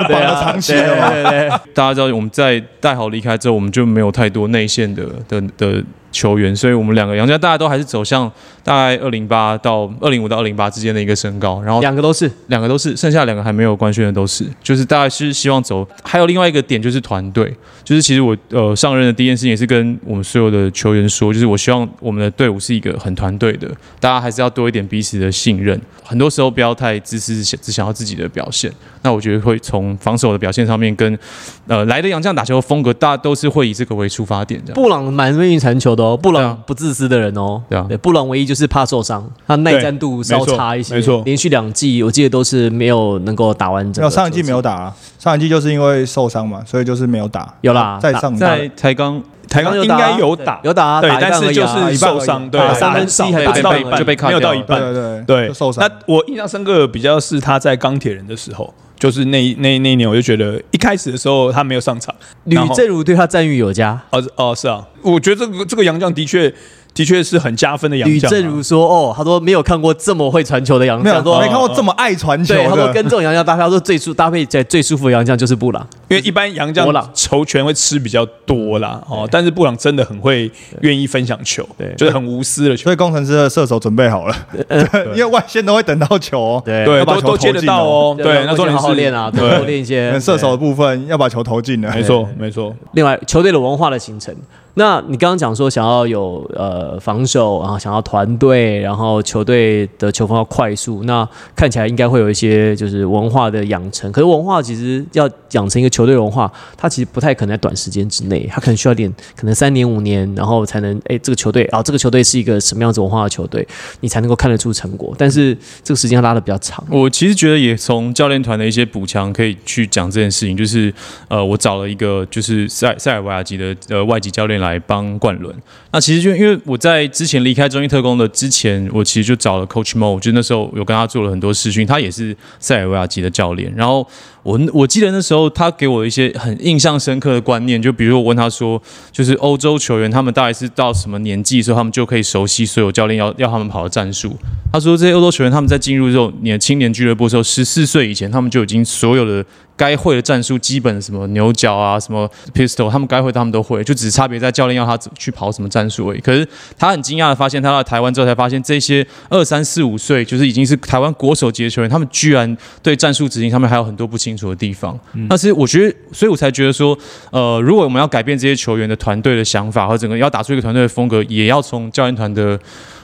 [0.08, 1.08] 绑了长期的嘛。
[1.10, 8.30] 对对对，大家知道我们在戴豪离开之后，我们就没有太多内线的的的球员，所以我们两个杨家大家都还是走向
[8.64, 15.86] 大概二零八到二零五到二零八之间的一个身高，然后两个都是两个都是，剩下两个还没有官宣的都是，就是大概是希望走。
[16.02, 23.68] 还有另外一个点就是团队，就是其实我呃上任的第一件事情也是跟我们所有的球员说，就是我希望我们的队伍是一个很团队的，
[23.98, 28.72] 大家还是要多一点彼此的信任，很多时候不要太自私，只只想要自己的表现。
[29.02, 31.18] 那我觉得会从防守的表现上面跟
[31.66, 34.74] 呃来的杨将打球的风格，大家都是会以这个为出发点，这样。
[34.74, 37.62] 布朗蛮愿意传球的哦，布朗不自私的人哦。
[37.68, 40.94] 对啊布朗唯一就是怕受伤，他耐战度稍差一些。
[40.94, 44.02] 没错连续两季我记得都是没有能够打完整。
[44.02, 47.54] 没有上一季没有，打啊，上一季就是因为受伤嘛，所以就是没有打。
[47.60, 55.84] 有啦在上在才刚台钢应该有打，有打啊，对，但是就是受伤，对，打三分之一还不到一半，就被没有到一半，对对对，受伤。
[55.84, 64.00] 那我印象深刻的比较是他在钢铁人的时候，就是那一那那一年，我就觉得一开始的时候他没有上场，吕然后正如对他赞誉有加。
[64.10, 66.52] 哦哦是啊，我觉得这个这个杨将的确
[66.92, 68.30] 的确是很加分的杨吕将啊。
[68.30, 72.92] 正如说：“哦，他说没有看过这么会传球的洋没有，说没看过这么爱传球对，他说。
[72.92, 75.86] 跟这种杨将搭配，他说最舒搭配起来最舒服的杨将就是布朗。
[76.10, 81.94] 因为一般洋将球权会吃比较多啦，哦，但是布朗真的很会愿意分享球，对。
[81.96, 82.84] 就是很无私的球。
[82.84, 84.34] 所，以工程师的射手准备好了，
[85.14, 86.62] 因为外线都会等到球哦。
[86.66, 86.84] 对。
[86.84, 90.18] 对，要把球都都接得到哦，对，那重点是练啊，多对，练一些。
[90.18, 91.92] 射手的部分要把球投进了。
[91.94, 94.34] 没错没错，另外，球队的文化的形成。
[94.74, 104.10] 那你刚刚讲说想要有呃防守，然后想要团队，然后球队的球风要快速，那看起来应该会有一些就是文化的养成。
[104.12, 113.66] 可是文化其实要养成一个球球队文化，它其实不太可能在短时间之内，它可能需要点可能三年五年，然后才能哎这个球队啊这个球队是一个什么样子文化的球队，
[114.00, 115.14] 你才能够看得出成果。
[115.18, 116.82] 但是这个时间拉的比较长。
[116.90, 120.92] 我其实觉得也从教练团的一些补强可以去讲这件事情，就是
[121.28, 125.54] 呃，我找了一个就是塞塞尔维亚籍的呃外籍教练来帮冠伦。
[125.92, 133.70] 那其实就因为我在之前离开中医特工的之前，我其实就找了 Coach Mo，就那时候有跟他做了很多试训，他也是塞尔维亚籍的教练。
[133.76, 134.06] 然后
[134.42, 144.36] 我我记得那时候他给我一些很印象深刻的观念，就比如我问他说，就是欧洲球员他们大概是到什么年纪的时候，他们就可以熟悉所有教练要要他们跑的战术。
[144.72, 149.44] 他说这些欧洲球员他们在进入这种你的青年俱乐部的时候，十四岁以前他们就已经所有的
[149.80, 156.20] 该会的战术，基本什么牛角啊、什么 pistol，他们该会他们都会，就只是差别在教练要他去跑什么战术而已。
[156.20, 156.46] 可是
[156.78, 164.98] 他很惊讶的发现，他到台湾之后才发现，这些二三四五岁就是已经是台湾国手级的球员，他们居然对战术执行上面还有很多不清楚的地方。
[165.30, 166.94] 但是我觉得，所以我才觉得说，
[167.30, 172.60] 呃，如果我们要改变这些球员的团队的想法和整个要打出一个团队的风格，也要从教练团的。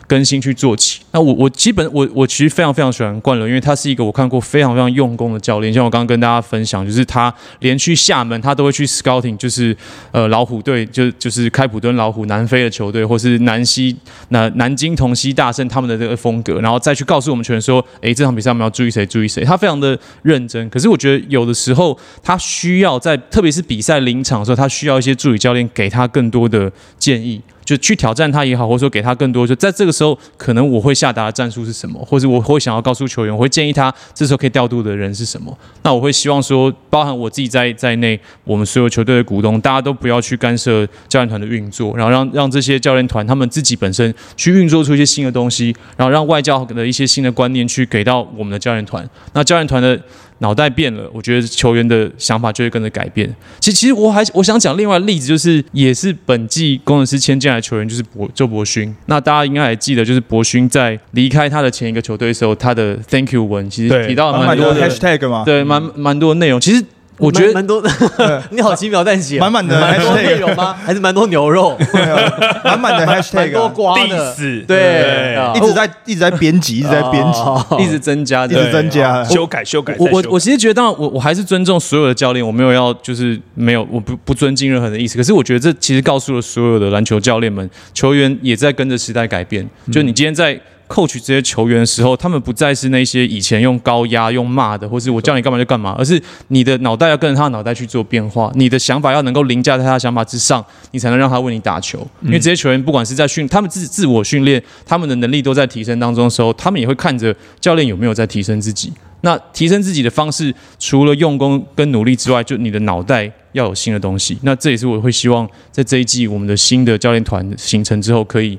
[0.07, 1.01] 更新去做起。
[1.13, 5.73] 那我我基本我我其实非常非常喜欢冠伦，因为他是一个我看过非常非常用功的教练。
[5.73, 9.77] 像我刚刚跟大家分享，就是他连去厦门，他都会去 scouting，就是
[10.13, 13.97] 呃老虎队，就就是开普敦老虎南非的球队，或是南西
[14.29, 19.45] 南南京同曦大圣他们的这个风格，然后再去告诉我们球员说，诶，这场比赛我们要注意谁，注意谁。
[19.45, 20.69] 他非常的认真。
[20.71, 27.41] 可是我觉得有的时候他需要在，特别是比赛临场的时候，他需要一些助理教练给他更多的建议。
[27.67, 35.55] 就去挑战他也好，或者说给他更多，就在这个时候，可能我会下达的战术是什么，或者我会想要告诉球员，我会建议他这时候可以调度的人是什么。
[35.83, 49.05] 那我会希望说，包含我自己在在内，我们所有球队的股东，大家都不要去干涉教练团的运作，然后让让这些教练团他们自己本身去运作出一些新的东西，然后让外教的一些新的观念去给到我们的教练团。
[49.33, 50.01] 那教练团的
[50.39, 53.29] 脑袋变了，我觉得球员的想法就会跟着改变。
[53.61, 58.95] 其实，其实我还我想讲另外例子，就是也是本季工程师签进来的球员，就是博周博勋。
[59.07, 66.61] 那大家应该还记得，就是博勋在离开他的前一个球队的时候，他的 Thank you 文其实提到了蛮多的 hashtag 嘛，对，蛮蛮多的内容。
[66.61, 66.85] 其实
[67.19, 67.83] 我觉得蛮蛮多，
[68.51, 70.75] 你好轻描淡写，满满的蛮多 hashtag 内容吗？
[70.85, 71.77] 还是蛮多牛肉，
[72.65, 74.35] 满满的 蛮 hashtag，多啊瓜的
[74.67, 79.25] 对一直在一直在编辑，一直在编辑，哦一直增加，一直增加。
[79.25, 79.97] 修改修改。
[79.99, 85.17] 我我再修改我其实觉得，当然我我还是尊重所有的教练，我没有要就是没有我不不尊敬任何的意思。
[85.17, 89.69] 可是我觉得这其实告诉了所有的篮球教练们，球员也在跟着时代改变。
[89.93, 90.59] 就你今天在
[90.89, 102.07] coach 这些球员的时候，他们不再是那些以前用高压、用骂的，或是我叫你干嘛就干嘛，而是你的脑袋要跟着他的脑袋去做变化，你的想法要能够凌驾在他的想法之上，你才能让他为你打球。
[102.23, 108.93] 因为这些球员不管是在训，他们自自我训练，他们的能力都在提升当中的时候，他们也会看着教练有没有在提升自己。
[109.23, 114.39] 那提升自己的方式，除了用功跟努力之外，就你的脑袋要有新的东西。
[114.43, 118.57] 那这也是我会希望在这一季我们的新的教练团形成之后可以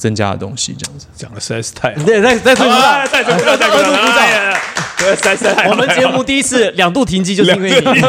[0.00, 0.74] 增加的东西。
[0.76, 2.02] 这样子，讲的实在是太好。
[2.04, 4.60] 对，再再推鼓掌啊，再鼓掌，再鼓掌，哎呀
[4.98, 8.02] 实在是太我们节目第一次两度停机，就是因为你。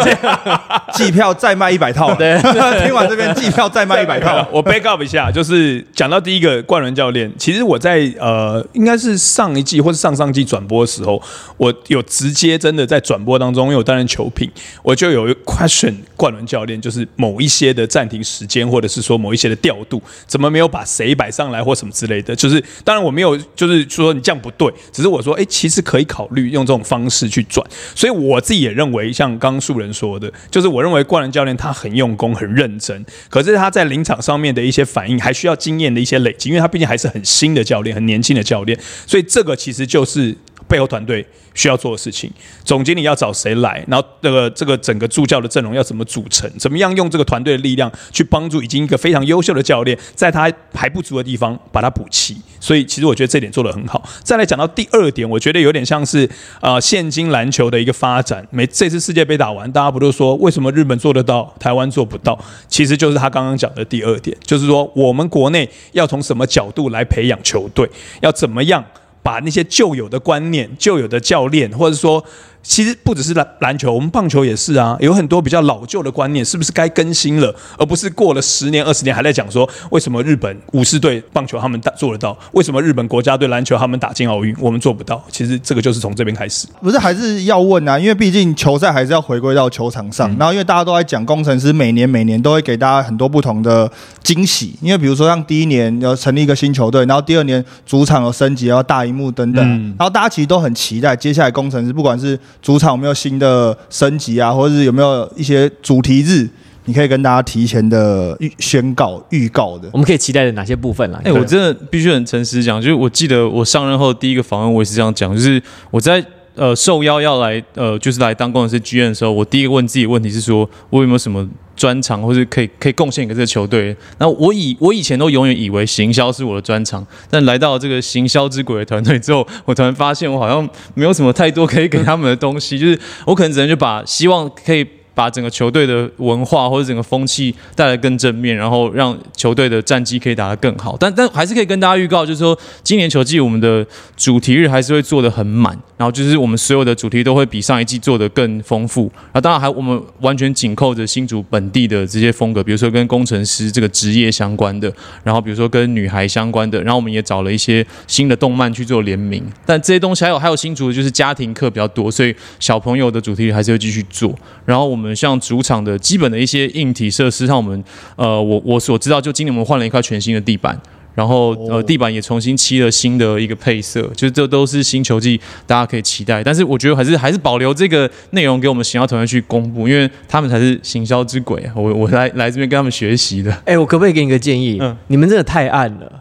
[0.93, 2.37] 季 票再卖一百套，对，
[2.83, 11.21] 听完这边季票再卖一百套，我 back up 一下，就是讲到第一个冠伦教练，其实我在呃，应该是上一季或是上上季转播的时候，
[11.57, 14.49] 我有直接真的在转播当中，因为我担任球评，
[14.83, 27.65] 我就有 question 冠伦教练，就是某一些的暂停时间，或者是说某一些的调度，怎么没有把谁摆上来或什么之类的，就是当然我没有就是说你这样不对，只是我说，哎、其实可以考虑用这种方式去转，
[27.95, 40.37] 所以我自己也认为，像刚刚树人说的，就是我认为冠伦教练他很用功、很认真，可是他在临场上面的一些反应，还需要经验的一些累积，因为他毕竟还是很新的教练、很年轻的教练，所以这个其实就是
[40.71, 42.31] 背后团队需要做的事情。
[42.63, 52.37] 总经理要找谁来，然后这个这个整个助教的阵容要怎么组成，怎么样用这个团队的力量去帮助已经一个非常优秀的教练，在他还不足的地方把它补齐。
[52.61, 54.01] 所以其实我觉得这点做得很好。
[54.23, 56.29] 再来讲到第二点，我觉得有点像是
[56.61, 58.47] 呃现今篮球的一个发展。
[58.51, 62.39] 每这次世界杯打完，大家不都说为什么日本做得到，台湾做不到？
[62.67, 67.89] 其实就是他刚刚讲的第二点，就是说我们国内要从什么角度来培养球队，
[68.21, 68.85] 要怎么样
[69.23, 72.23] 把那些旧有的观念、旧有的教练，或者说。
[72.63, 77.53] 其实不只是篮篮球，我们棒球也是啊，有很多比较老旧的观念，是不是该更新了？
[77.77, 85.23] 而不是过了十年、二十年还在讲说，为什么日本武士队棒球他们打做得到，为什么日本国家队篮球他们打进奥运，我们做不到？
[85.29, 86.67] 其实这个就是从这边开始。
[86.81, 87.97] 不是还是要问啊？
[87.97, 93.91] 因为毕竟球赛还是要回归到球场上，然后因为大家都在讲工程师每年每年都会给大家很多不同的
[94.23, 99.65] 惊喜，因为比如说像第一年要成立一个新球队，然后第二年主场有升级，要大荧幕等等，
[99.97, 106.49] 然后大家其实都很期待接下来工程师不管是主场有没有新的升级啊，或者是有没有一些主题日，
[106.85, 109.97] 你可以跟大家提前的预宣告预告的我。
[109.97, 111.21] 们可以期待的哪些部分啦？
[111.23, 116.23] 哎、我真的必须很诚实讲，就是我记得我上任后第一个访问，我也是这样讲，就是我在
[116.55, 123.95] 呃受邀要来呃就是来当工程师 GM 的时候，我第一个问自己的问题是说，我有没有什么专长，或是可以可以贡献给这个球队？
[124.19, 134.85] 那我以我以前都永远以为行销是我的专长，但来到这个行销之鬼的团队之后， 我突然发现我好像没有什么太多可以给他们的东西，就是我可能只能就把希望可以。
[135.13, 140.95] 把整个球队的文化或者整个风气带来更正面，然后让球队的战绩可以打得更好。
[140.97, 143.85] 但但还是可以跟大家预告，就是说今年球季我们的
[144.15, 149.11] 主题日还是会做得很满，然后就是我们所有的主题都会比上一季做得更丰富。
[149.13, 154.91] 然后当然还我们完全紧扣着新竹本地的这些风格，比如说跟工程师这个职业相关的，
[155.23, 159.43] 然后比如说跟女孩相关的，然后我们也找了一些新的动漫去做联名。
[159.65, 164.33] 但这些东西还有还有新竹就是家庭课比较多，所以小朋友的主题日还是会继续做。
[164.65, 167.83] 然后我们像主场的基本的一些硬体设施，像我们
[168.15, 170.79] 呃，我我所知道，就今年我们换了一块全新的地板。
[171.13, 176.43] 然后呃，地板也重新漆了新的一个配色，就是这都是新球季，大家可以期待。
[176.43, 181.73] 但是我觉得还是还是保留这个内容给我们行销团队去公布，因为他们才是行销之鬼啊！
[181.75, 183.51] 我我来来这边跟他们学习的。
[183.65, 184.77] 哎、我可不可以给你个建议？
[184.81, 186.11] 嗯你们真的太暗了，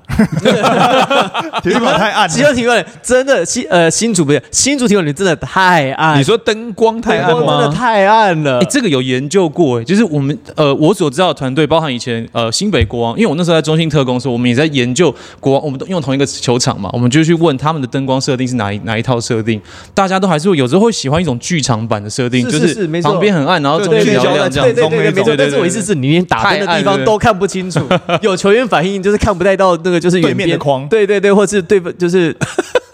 [1.63, 7.77] 体育馆太暗新了，竹体育馆真的新呃新主不是新竹体育馆，你真的太暗，你说灯光太暗灯光真的吗？
[7.77, 8.67] 太暗了哎、。
[8.69, 19.61] 这个有研究过、哎，就是我们呃，我所知道的团队，包含以前呃新北国王，因为我那时候在中信特工的时候，我们也在研究国王，我们都用同一个球场嘛，我们就去问他们的灯光设定是哪一哪一套设定，
[19.95, 24.75] 大家都还是会有时候会喜欢一种剧场版的设定，是就是是没错旁边很暗，然后中间比较亮这样子。
[24.75, 25.37] 对对对对，没错。
[25.37, 27.81] 但是我意思是你连打灯的地方都看不清楚，
[28.23, 32.37] 有球员反应就是看不太到那个就是对面的框对对对，或是对就是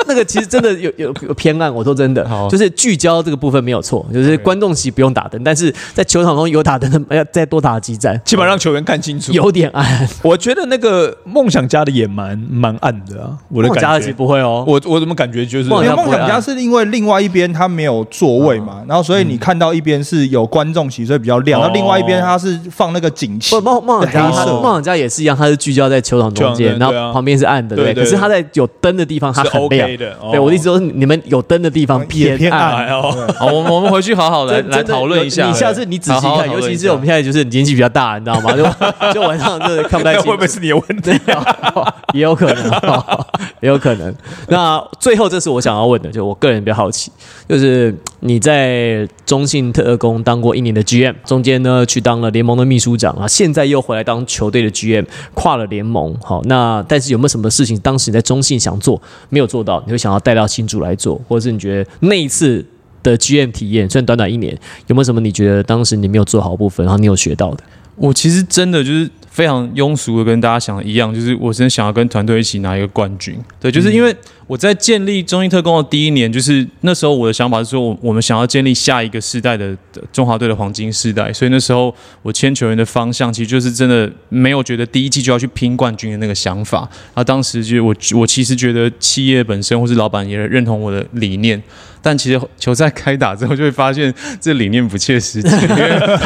[0.07, 9.33] 那个其实真的有 有有偏暗，我说真的，就是聚焦这个部分没有错，就是观众席不用打灯，但是在球场中有打灯的， 要再多打几盏，起码让球员看清楚。
[9.33, 10.09] 有点暗。
[10.23, 14.17] 我觉得那个梦想家的也蛮蛮暗的啊，我的梦家的其实感觉。
[14.17, 21.63] 不会哦，我我怎么感觉就是因梦想为梦想家是因为另外一边它没有座位嘛，然后所以你看到一边是有观众席，所以比较亮，哦。
[21.63, 23.55] 然后另外一边它是放那个景旗。
[23.55, 27.87] 不，，梦梦梦想家也是一样，它是聚焦在球场中间，然后旁边是暗的，对。
[27.87, 32.76] 对对可是它在有灯的地方，它是很亮 OK 的哦对我的意思说，你们有灯的地方偏偏暗。
[32.76, 35.47] 哎呦对好，我们我们回去好好来来讨论一下。
[35.49, 38.53] 你下次你仔细看，尤其是我们现在就是年纪比较大，你知道吗？
[38.53, 38.64] 就
[39.14, 40.30] 就晚上真的看不太清楚。
[40.30, 41.11] 会不会是你的问题？
[42.12, 42.70] 也有可能，
[43.67, 44.14] 也有可能。
[44.49, 47.11] 那最后，这是我想要问的，就我个人比较好奇，
[47.49, 55.05] 就是你在中信特工当过一年的 GM，中间呢去当了联盟的秘书长啊，现在又回来当球队的 GM，
[55.35, 56.17] 跨了联盟。
[56.23, 62.64] 好，那但是有没有什么事情当时你在中信想做没有做到，你会想要带到新竹来做，或者是你觉得那一次
[63.03, 64.57] 的 GM 体验，虽然短短一年，
[64.87, 67.64] 有没有什么你觉得当时你没有做好的部分，然后你有学到的？
[67.97, 73.39] 我其实真的就是非常庸俗的，跟大家想的一样，就是我真的想要跟团队一起拿一个冠军。
[73.61, 74.16] 对，就是因为
[74.47, 81.92] 我在建立中英特工的第一年，就是那时候我的想法是说，我我们想要建立下一个世代的的中华队的黄金世代，所以那时候
[82.22, 86.78] 我签球员的方向，其实就是真的没有觉得第一季就要去拼冠军的那个想法。
[86.78, 91.61] 然后当时就我我其实觉得企业本身或是老板也认同我的理念。
[92.03, 95.76] 但其实球赛开打之后，就会发现这理念不切实际，因 为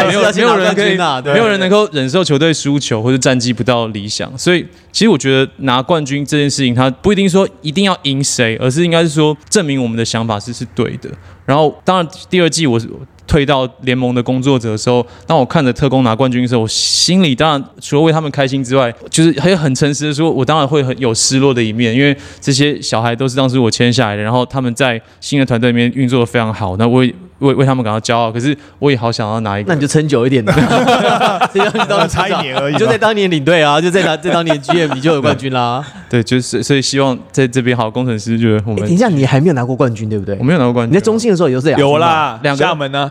[0.07, 0.95] 没有没有人可以，
[1.33, 4.61] 没有人能够忍受球队输球或者战绩不到理想，所以
[4.93, 11.09] 其实我觉得拿冠军这件事情，它不一定说一定要赢赢谁，而是应该是说证明我们的想法是是对的。
[11.47, 12.81] 然后，当然第二季我
[13.27, 28.31] 退到联盟的工作者的时候，当我看着特工拿冠军的时候，我心里当然除了为他们开心之外，就是还有很诚实的说，我当然会很有失落的一面，因为这些小孩都是当时我签下来的，然后他们在新的团队里面运作的非常好，那我也为为他们感到骄傲。
[28.33, 30.45] 可是我也好想要拿一个那你就撑久一点，
[31.53, 35.85] 这样你当差一年而已你就在当年领队啊，就在当在当年 GM 你就有冠军啦。
[36.09, 40.45] 对，就是所以希望在这边好工程师就是我哎，们等一下，你还没有拿过冠军对不对我？
[40.45, 43.11] 没有拿过冠军，你在中信的时候也都是两有啦，两个厦门呢？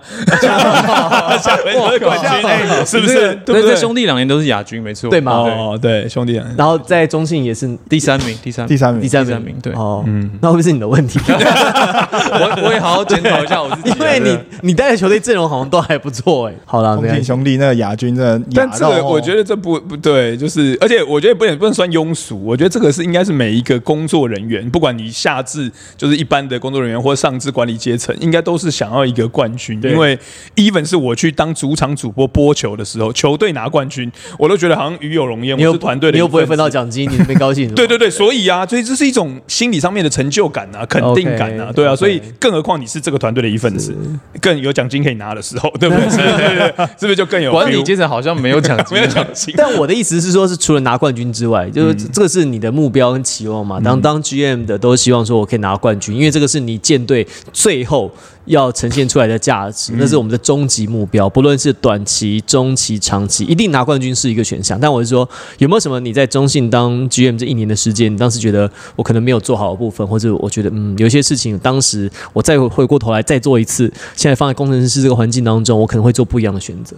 [1.42, 3.14] 厦门 冠军，哎是不是？
[3.16, 3.76] 对对对，不对？
[3.76, 10.04] 兄弟两年都是亚军，没错，对吗哦，对，兄弟俩，然后在中信也是第三名，第三名，第三名第三名对哦，
[10.42, 11.20] 那会不会是你的问题？
[11.28, 16.54] 我我也好好检讨一下我自己啊，因为你你带的球队阵容好像都还不错哎。
[16.66, 17.28] 好了，中信没关系。
[17.28, 29.82] 兄弟那个亚军真的但这个我觉得这不不对，就是而且我觉得不能不能算庸俗，我觉得这个是应该是每一个工作人员，不管你下至就是一般的工作人员或上至管理阶层，应该都是想要一个冠军。
[29.84, 30.18] 因为
[30.56, 36.70] even 是我去当主场主播播球的时候，球队拿冠军，我都觉得好像与有荣焉，你又我是团队的，你又不会分到。
[36.70, 37.74] 奖金，你 没高兴？
[37.74, 43.92] 对对对，所以啊，所以这是一种心理上面的成就感啊，肯定感啊对啊所以更何况你是这个团队的一份子，
[44.42, 46.08] 更有奖金可以拿的时候， 对不对？
[46.08, 47.52] 对对对，是不是就更有？
[47.52, 49.54] 管理阶层好像没有奖金，没有奖金？
[49.58, 53.80] 但我的意思是说，是除了拿冠军之外，就是嗯这个是你的目标跟期望嘛。
[53.80, 58.12] 当当 GM 的都希望说我可以拿冠军，因为这个是你舰队最后
[58.46, 61.30] 要呈现出来的价嗯值，那是我们的终极目标。
[61.30, 64.80] 不论是短期、中期、长期，一定拿冠军是一个选项。
[64.80, 65.28] 但我是说，
[65.60, 76.96] 有没有什么你在中信当 GM 这一年的时间，你当时觉得我可能没有做好的部分，或者我觉得嗯，有一些事情当时我再回过头来再做一次，现在放在工程师这个环境当中，我可能会做不一样的选择。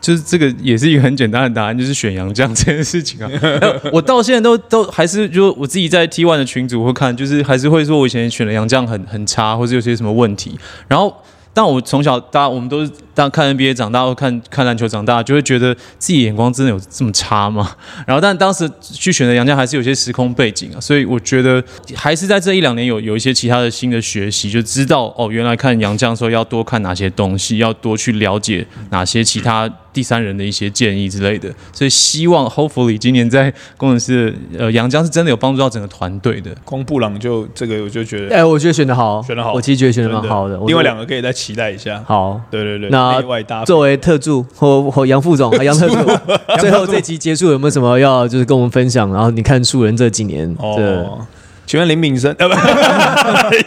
[0.00, 3.30] 就是这个也是一个很简单的答案，就是选杨绛这件事情啊。
[3.92, 10.58] 我到现在都都还是就我自己在 T one 的群组会看，就是还是会说我以前选了杨绛很很差，或者有些什么问题。
[10.86, 11.14] 然后，
[11.52, 17.74] 但我从小大家我们都是当看 NBA 长大，或看看篮球长大，就会觉得自己眼光真的有这么差吗？
[18.06, 21.60] 然后，但当时去选择杨绛还是有些时空背景啊，所以我觉得
[21.96, 29.68] 还是在这一两年有有一些其他的新的学习，就知道哦，原来看杨绛的时候要多看哪些东西，要多去了解哪些其他
[29.98, 31.52] 第三人的一些建议之类的。
[31.72, 36.54] 所以希望 hopefully 今年在工程师呃杨江是真的有帮助到整个团队的。
[36.64, 40.56] 光布朗就这个，我就觉得哎，我觉得选的好，选的好，我其实觉得选的蛮好的。
[40.68, 42.00] 另外两个可以再期待一下。
[42.06, 42.40] 好。
[42.48, 45.94] 对对对，那外搭作为特助和和杨副总、 杨特助，
[46.60, 49.12] 最后这集结束有没有什么要就是跟我们分享？
[49.12, 51.26] 然后你看树人这几年的哦。
[51.68, 52.54] 请问林敏生，呃，不，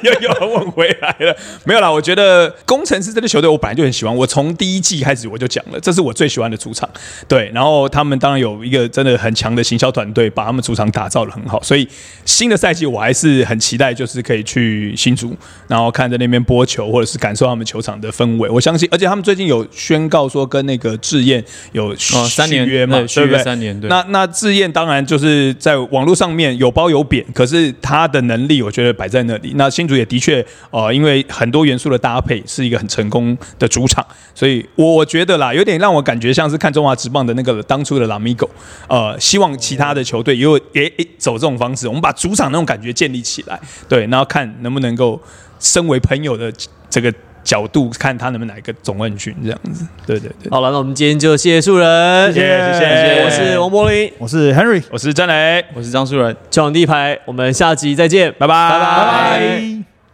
[0.02, 1.92] 又又要问回来了，没有啦。
[1.92, 4.14] 我觉得工程师这支球队，我本来就很喜欢。
[4.14, 6.90] 我从第一季开始我就讲了，这是我最喜欢的主场。
[7.28, 11.62] 对，然后他们当然有一个真的很强的行销团队，把他们主场打造的很好。
[11.62, 11.88] 所以
[12.26, 15.38] 新的赛季我还是很期待，就是可以去新竹，
[15.68, 18.50] 然后看着那边播球，或者是感受他们球场的氛围。
[18.50, 21.44] 我相信，而且他们最近有宣告说跟那个志燕
[21.74, 23.38] 有哦，三年续约嘛，对续对不对？
[23.38, 23.88] 约三年，对。
[23.88, 29.52] 那那志燕当然就是在网络上面有褒有贬，可是他他的能力，我觉得摆在那里。
[29.58, 38.50] 那新竹也的确，呃，因为很多元素的搭配是一个很成功的主场，所以我觉得啦，有点让我感觉像是看中华职棒的那个当初的拉米狗，
[38.88, 45.22] 呃，希望其他的球队也有也也走这种方式，我们把主场那种感觉建立起来，对，然后看能不能够
[45.60, 46.50] 身为朋友的
[46.90, 47.14] 这个
[47.44, 49.86] 角度，看他能不能拿一个总冠军这样子。
[50.06, 53.24] 对对对，好了，那我们今天就谢谢树人，谢谢谢谢。
[53.24, 56.36] 我是王柏林，我是 Henry，我是张磊，我是张树人。
[56.50, 58.48] 球场第一排，我们下集再见，拜。
[58.48, 58.70] 拜拜。
[58.70, 59.91] 拜拜。